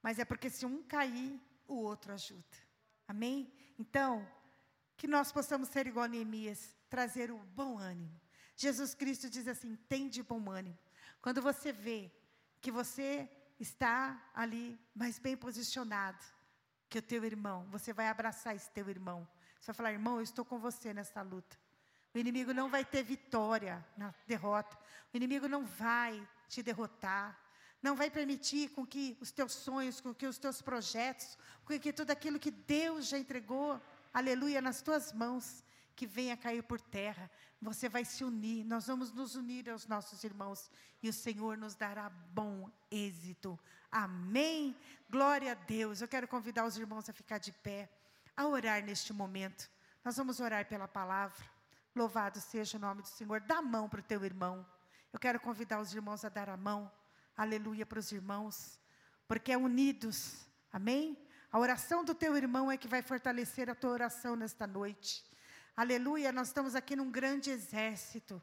mas 0.00 0.20
é 0.20 0.24
porque 0.24 0.48
se 0.50 0.64
um 0.64 0.82
cair, 0.84 1.40
o 1.68 1.74
outro 1.74 2.12
ajuda. 2.12 2.56
Amém? 3.08 3.52
Então, 3.78 4.26
que 4.96 5.06
nós 5.06 5.30
possamos 5.30 5.68
ser 5.68 5.86
igual 5.86 6.04
a 6.04 6.08
Neemias, 6.08 6.74
trazer 6.88 7.30
o 7.30 7.38
bom 7.38 7.78
ânimo. 7.78 8.20
Jesus 8.56 8.94
Cristo 8.94 9.28
diz 9.28 9.46
assim: 9.46 9.76
tem 9.88 10.08
de 10.08 10.22
bom 10.22 10.50
ânimo. 10.50 10.78
Quando 11.20 11.42
você 11.42 11.72
vê 11.72 12.10
que 12.60 12.70
você 12.70 13.28
está 13.58 14.30
ali 14.34 14.78
mais 14.94 15.18
bem 15.18 15.36
posicionado 15.36 16.22
que 16.88 16.98
o 16.98 17.02
teu 17.02 17.24
irmão, 17.24 17.66
você 17.70 17.92
vai 17.92 18.08
abraçar 18.08 18.54
esse 18.54 18.70
teu 18.70 18.88
irmão. 18.88 19.26
Você 19.60 19.66
vai 19.66 19.74
falar: 19.74 19.92
irmão, 19.92 20.16
eu 20.16 20.22
estou 20.22 20.44
com 20.44 20.58
você 20.58 20.94
nessa 20.94 21.22
luta. 21.22 21.56
O 22.14 22.18
inimigo 22.18 22.54
não 22.54 22.70
vai 22.70 22.84
ter 22.84 23.02
vitória 23.02 23.84
na 23.96 24.14
derrota. 24.26 24.76
O 25.12 25.16
inimigo 25.16 25.48
não 25.48 25.64
vai 25.64 26.26
te 26.48 26.62
derrotar. 26.62 27.38
Não 27.82 27.94
vai 27.94 28.10
permitir 28.10 28.70
com 28.70 28.86
que 28.86 29.18
os 29.20 29.30
teus 29.30 29.52
sonhos, 29.52 30.00
com 30.00 30.14
que 30.14 30.26
os 30.26 30.38
teus 30.38 30.62
projetos, 30.62 31.36
com 31.64 31.78
que 31.78 31.92
tudo 31.92 32.10
aquilo 32.10 32.38
que 32.38 32.50
Deus 32.50 33.08
já 33.08 33.18
entregou, 33.18 33.80
aleluia, 34.14 34.62
nas 34.62 34.80
tuas 34.80 35.12
mãos, 35.12 35.62
que 35.94 36.06
venha 36.06 36.36
cair 36.36 36.62
por 36.62 36.80
terra. 36.80 37.30
Você 37.60 37.88
vai 37.88 38.04
se 38.04 38.22
unir, 38.22 38.64
nós 38.64 38.86
vamos 38.86 39.12
nos 39.12 39.34
unir 39.34 39.68
aos 39.70 39.86
nossos 39.86 40.22
irmãos 40.24 40.70
e 41.02 41.08
o 41.08 41.12
Senhor 41.12 41.56
nos 41.56 41.74
dará 41.74 42.10
bom 42.10 42.70
êxito. 42.90 43.58
Amém? 43.90 44.76
Glória 45.08 45.52
a 45.52 45.54
Deus. 45.54 46.00
Eu 46.00 46.08
quero 46.08 46.28
convidar 46.28 46.66
os 46.66 46.76
irmãos 46.76 47.08
a 47.08 47.12
ficar 47.12 47.38
de 47.38 47.52
pé, 47.52 47.90
a 48.36 48.46
orar 48.46 48.84
neste 48.84 49.12
momento. 49.12 49.70
Nós 50.04 50.16
vamos 50.16 50.38
orar 50.38 50.68
pela 50.68 50.86
palavra. 50.86 51.44
Louvado 51.94 52.40
seja 52.40 52.76
o 52.76 52.80
nome 52.80 53.02
do 53.02 53.08
Senhor. 53.08 53.40
Dá 53.40 53.58
a 53.58 53.62
mão 53.62 53.88
para 53.88 54.00
o 54.00 54.04
teu 54.04 54.22
irmão. 54.24 54.66
Eu 55.12 55.18
quero 55.18 55.40
convidar 55.40 55.80
os 55.80 55.94
irmãos 55.94 56.26
a 56.26 56.28
dar 56.28 56.50
a 56.50 56.58
mão, 56.58 56.92
aleluia, 57.34 57.86
para 57.86 57.98
os 57.98 58.12
irmãos, 58.12 58.78
porque 59.26 59.50
é 59.50 59.56
unidos, 59.56 60.46
amém? 60.70 61.16
A 61.50 61.58
oração 61.58 62.04
do 62.04 62.14
teu 62.14 62.36
irmão 62.36 62.70
é 62.70 62.76
que 62.76 62.86
vai 62.86 63.00
fortalecer 63.00 63.70
a 63.70 63.74
tua 63.74 63.92
oração 63.92 64.36
nesta 64.36 64.66
noite. 64.66 65.24
Aleluia, 65.76 66.32
nós 66.32 66.48
estamos 66.48 66.74
aqui 66.74 66.96
num 66.96 67.10
grande 67.10 67.50
exército. 67.50 68.42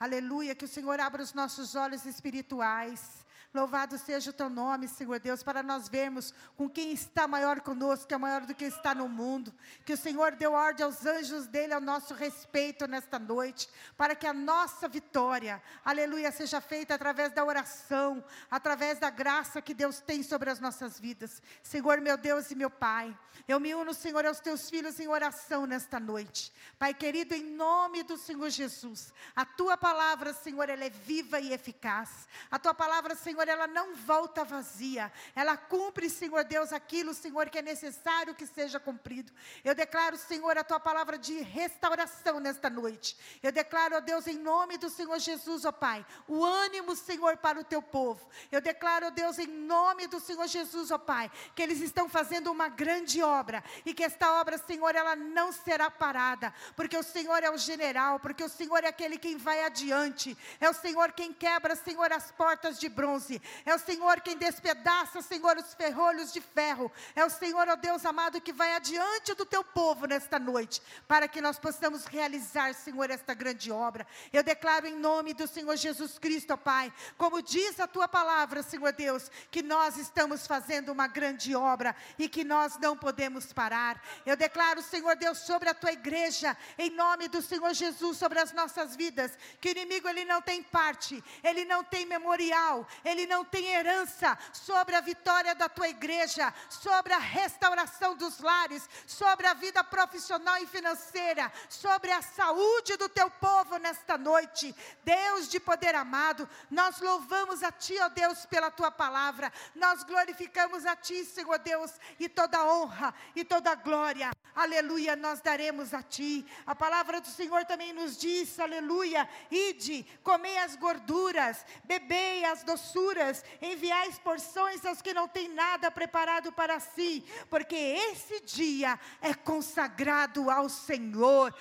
Aleluia, 0.00 0.52
que 0.52 0.64
o 0.64 0.68
Senhor 0.68 0.98
abra 0.98 1.22
os 1.22 1.32
nossos 1.32 1.76
olhos 1.76 2.04
espirituais. 2.04 3.21
Louvado 3.54 3.98
seja 3.98 4.30
o 4.30 4.32
teu 4.32 4.48
nome, 4.48 4.88
Senhor 4.88 5.20
Deus, 5.20 5.42
para 5.42 5.62
nós 5.62 5.86
vermos 5.86 6.32
com 6.56 6.70
quem 6.70 6.90
está 6.90 7.28
maior 7.28 7.60
conosco, 7.60 8.06
que 8.06 8.14
é 8.14 8.18
maior 8.18 8.46
do 8.46 8.54
que 8.54 8.64
está 8.64 8.94
no 8.94 9.06
mundo. 9.06 9.52
Que 9.84 9.92
o 9.92 9.96
Senhor 9.96 10.32
deu 10.36 10.52
ordem 10.52 10.86
aos 10.86 11.04
anjos 11.04 11.46
dele 11.46 11.74
ao 11.74 11.80
nosso 11.80 12.14
respeito 12.14 12.86
nesta 12.86 13.18
noite, 13.18 13.68
para 13.94 14.14
que 14.14 14.26
a 14.26 14.32
nossa 14.32 14.88
vitória, 14.88 15.62
aleluia, 15.84 16.32
seja 16.32 16.62
feita 16.62 16.94
através 16.94 17.30
da 17.34 17.44
oração, 17.44 18.24
através 18.50 18.98
da 18.98 19.10
graça 19.10 19.60
que 19.60 19.74
Deus 19.74 20.00
tem 20.00 20.22
sobre 20.22 20.48
as 20.48 20.58
nossas 20.58 20.98
vidas. 20.98 21.42
Senhor, 21.62 22.00
meu 22.00 22.16
Deus 22.16 22.50
e 22.50 22.54
meu 22.54 22.70
Pai, 22.70 23.14
eu 23.46 23.60
me 23.60 23.74
uno, 23.74 23.92
Senhor, 23.92 24.24
aos 24.24 24.40
teus 24.40 24.70
filhos 24.70 24.98
em 24.98 25.08
oração 25.08 25.66
nesta 25.66 26.00
noite. 26.00 26.52
Pai 26.78 26.94
querido, 26.94 27.34
em 27.34 27.44
nome 27.44 28.02
do 28.02 28.16
Senhor 28.16 28.48
Jesus, 28.48 29.12
a 29.36 29.44
tua 29.44 29.76
palavra, 29.76 30.32
Senhor, 30.32 30.70
ela 30.70 30.84
é 30.84 30.90
viva 30.90 31.38
e 31.38 31.52
eficaz. 31.52 32.26
A 32.50 32.58
tua 32.58 32.72
palavra, 32.72 33.14
Senhor, 33.14 33.41
Senhor, 33.42 33.48
ela 33.48 33.66
não 33.66 33.94
volta 33.94 34.44
vazia. 34.44 35.12
Ela 35.34 35.56
cumpre, 35.56 36.08
Senhor 36.08 36.44
Deus, 36.44 36.72
aquilo, 36.72 37.12
Senhor, 37.12 37.48
que 37.50 37.58
é 37.58 37.62
necessário 37.62 38.34
que 38.34 38.46
seja 38.46 38.78
cumprido. 38.78 39.32
Eu 39.64 39.74
declaro, 39.74 40.16
Senhor, 40.16 40.56
a 40.56 40.62
tua 40.62 40.78
palavra 40.78 41.18
de 41.18 41.40
restauração 41.40 42.38
nesta 42.38 42.70
noite. 42.70 43.16
Eu 43.42 43.50
declaro, 43.50 43.96
ó 43.96 44.00
Deus, 44.00 44.28
em 44.28 44.38
nome 44.38 44.78
do 44.78 44.88
Senhor 44.88 45.18
Jesus, 45.18 45.64
ó 45.64 45.72
Pai, 45.72 46.06
o 46.28 46.44
ânimo, 46.44 46.94
Senhor, 46.94 47.36
para 47.36 47.58
o 47.58 47.64
teu 47.64 47.82
povo. 47.82 48.28
Eu 48.50 48.60
declaro, 48.60 49.06
ó 49.06 49.10
Deus, 49.10 49.38
em 49.38 49.48
nome 49.48 50.06
do 50.06 50.20
Senhor 50.20 50.46
Jesus, 50.46 50.92
ó 50.92 50.98
Pai, 50.98 51.30
que 51.56 51.62
eles 51.62 51.80
estão 51.80 52.08
fazendo 52.08 52.50
uma 52.50 52.68
grande 52.68 53.22
obra 53.22 53.64
e 53.84 53.92
que 53.92 54.04
esta 54.04 54.40
obra, 54.40 54.56
Senhor, 54.56 54.94
ela 54.94 55.16
não 55.16 55.50
será 55.50 55.90
parada, 55.90 56.54
porque 56.76 56.96
o 56.96 57.02
Senhor 57.02 57.42
é 57.42 57.50
o 57.50 57.58
general, 57.58 58.20
porque 58.20 58.44
o 58.44 58.48
Senhor 58.48 58.84
é 58.84 58.88
aquele 58.88 59.18
quem 59.18 59.36
vai 59.36 59.64
adiante. 59.64 60.36
É 60.60 60.70
o 60.70 60.74
Senhor 60.74 61.10
quem 61.12 61.32
quebra, 61.32 61.74
Senhor, 61.74 62.12
as 62.12 62.30
portas 62.30 62.78
de 62.78 62.88
bronze 62.88 63.31
É 63.64 63.74
o 63.74 63.78
Senhor 63.78 64.20
quem 64.20 64.36
despedaça, 64.36 65.22
Senhor, 65.22 65.56
os 65.56 65.74
ferrolhos 65.74 66.32
de 66.32 66.40
ferro. 66.40 66.90
É 67.14 67.24
o 67.24 67.30
Senhor, 67.30 67.68
ó 67.68 67.76
Deus 67.76 68.04
amado, 68.04 68.40
que 68.40 68.52
vai 68.52 68.74
adiante 68.74 69.34
do 69.34 69.46
teu 69.46 69.62
povo 69.62 70.06
nesta 70.06 70.38
noite, 70.38 70.82
para 71.06 71.28
que 71.28 71.40
nós 71.40 71.58
possamos 71.58 72.04
realizar, 72.06 72.74
Senhor, 72.74 73.10
esta 73.10 73.34
grande 73.34 73.70
obra. 73.70 74.06
Eu 74.32 74.42
declaro 74.42 74.86
em 74.86 74.96
nome 74.96 75.34
do 75.34 75.46
Senhor 75.46 75.76
Jesus 75.76 76.18
Cristo, 76.18 76.52
ó 76.54 76.56
Pai, 76.56 76.92
como 77.16 77.42
diz 77.42 77.78
a 77.80 77.86
tua 77.86 78.08
palavra, 78.08 78.62
Senhor 78.62 78.92
Deus, 78.92 79.30
que 79.50 79.62
nós 79.62 79.96
estamos 79.96 80.46
fazendo 80.46 80.90
uma 80.90 81.06
grande 81.06 81.54
obra 81.54 81.94
e 82.18 82.28
que 82.28 82.44
nós 82.44 82.78
não 82.78 82.96
podemos 82.96 83.52
parar. 83.52 84.02
Eu 84.24 84.36
declaro, 84.36 84.82
Senhor 84.82 85.16
Deus, 85.16 85.38
sobre 85.38 85.68
a 85.68 85.74
tua 85.74 85.92
igreja, 85.92 86.56
em 86.78 86.90
nome 86.90 87.28
do 87.28 87.42
Senhor 87.42 87.72
Jesus, 87.74 88.16
sobre 88.16 88.38
as 88.38 88.52
nossas 88.52 88.96
vidas, 88.96 89.32
que 89.60 89.68
o 89.68 89.72
inimigo 89.72 90.08
ele 90.08 90.24
não 90.24 90.40
tem 90.40 90.62
parte, 90.62 91.22
ele 91.42 91.64
não 91.64 91.82
tem 91.84 92.06
memorial, 92.06 92.86
ele 93.04 93.21
ele 93.22 93.26
não 93.26 93.44
tem 93.44 93.66
herança 93.66 94.36
sobre 94.52 94.94
a 94.96 95.00
vitória 95.00 95.54
da 95.54 95.68
tua 95.68 95.88
igreja, 95.88 96.52
sobre 96.68 97.12
a 97.12 97.18
restauração 97.18 98.16
dos 98.16 98.40
lares, 98.40 98.88
sobre 99.06 99.46
a 99.46 99.54
vida 99.54 99.82
profissional 99.84 100.56
e 100.58 100.66
financeira, 100.66 101.50
sobre 101.68 102.10
a 102.10 102.20
saúde 102.20 102.96
do 102.96 103.08
teu 103.08 103.30
povo 103.30 103.78
nesta 103.78 104.18
noite. 104.18 104.74
Deus 105.04 105.48
de 105.48 105.60
poder 105.60 105.94
amado, 105.94 106.48
nós 106.70 107.00
louvamos 107.00 107.62
a 107.62 107.70
Ti, 107.70 107.96
ó 108.00 108.08
Deus, 108.08 108.44
pela 108.46 108.70
Tua 108.70 108.90
palavra, 108.90 109.52
nós 109.74 110.02
glorificamos 110.02 110.84
a 110.84 110.96
Ti, 110.96 111.24
Senhor 111.24 111.58
Deus, 111.58 111.92
e 112.18 112.28
toda 112.28 112.64
honra 112.64 113.14
e 113.36 113.44
toda 113.44 113.74
glória, 113.74 114.30
aleluia, 114.54 115.14
nós 115.14 115.40
daremos 115.40 115.94
a 115.94 116.02
Ti. 116.02 116.44
A 116.66 116.74
palavra 116.74 117.20
do 117.20 117.28
Senhor 117.28 117.64
também 117.64 117.92
nos 117.92 118.16
diz, 118.16 118.58
aleluia, 118.58 119.28
ide, 119.50 120.04
comei 120.22 120.58
as 120.58 120.74
gorduras, 120.76 121.64
bebei 121.84 122.44
as 122.44 122.62
doçuras 122.64 123.11
farturas, 123.12 123.44
enviais 123.60 124.18
porções 124.18 124.84
aos 124.84 125.02
que 125.02 125.12
não 125.12 125.28
têm 125.28 125.48
nada 125.48 125.90
preparado 125.90 126.50
para 126.52 126.80
si, 126.80 127.24
porque 127.50 127.74
esse 127.74 128.40
dia 128.40 128.98
é 129.20 129.34
consagrado 129.34 130.50
ao 130.50 130.68
Senhor. 130.68 131.54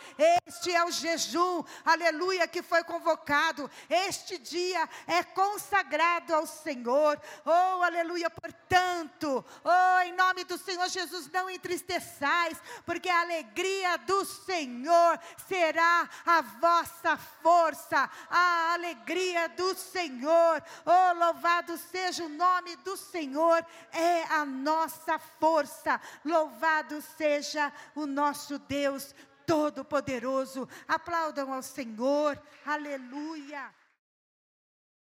Este 0.47 0.73
é 0.73 0.83
o 0.83 0.91
jejum, 0.91 1.63
aleluia, 1.83 2.47
que 2.47 2.61
foi 2.61 2.83
convocado. 2.83 3.69
Este 3.89 4.37
dia 4.37 4.87
é 5.05 5.23
consagrado 5.23 6.33
ao 6.33 6.47
Senhor. 6.47 7.21
Oh, 7.45 7.83
aleluia, 7.83 8.29
portanto, 8.29 9.43
oh, 9.63 10.01
em 10.01 10.13
nome 10.13 10.43
do 10.45 10.57
Senhor 10.57 10.87
Jesus, 10.87 11.29
não 11.29 11.49
entristeçais, 11.49 12.57
porque 12.85 13.09
a 13.09 13.21
alegria 13.21 13.97
do 13.97 14.23
Senhor 14.25 15.19
será 15.47 16.09
a 16.25 16.41
vossa 16.41 17.17
força. 17.17 18.09
A 18.29 18.73
alegria 18.73 19.49
do 19.49 19.75
Senhor, 19.75 20.63
oh, 20.85 21.13
louvado 21.13 21.40
Louvado 21.41 21.75
seja 21.75 22.23
o 22.23 22.29
nome 22.29 22.75
do 22.77 22.95
Senhor, 22.95 23.65
é 23.91 24.25
a 24.25 24.45
nossa 24.45 25.17
força. 25.17 25.99
Louvado 26.23 27.01
seja 27.17 27.73
o 27.95 28.05
nosso 28.05 28.59
Deus 28.59 29.15
Todo-Poderoso. 29.47 30.69
Aplaudam 30.87 31.51
ao 31.51 31.63
Senhor. 31.63 32.39
Aleluia. 32.63 33.73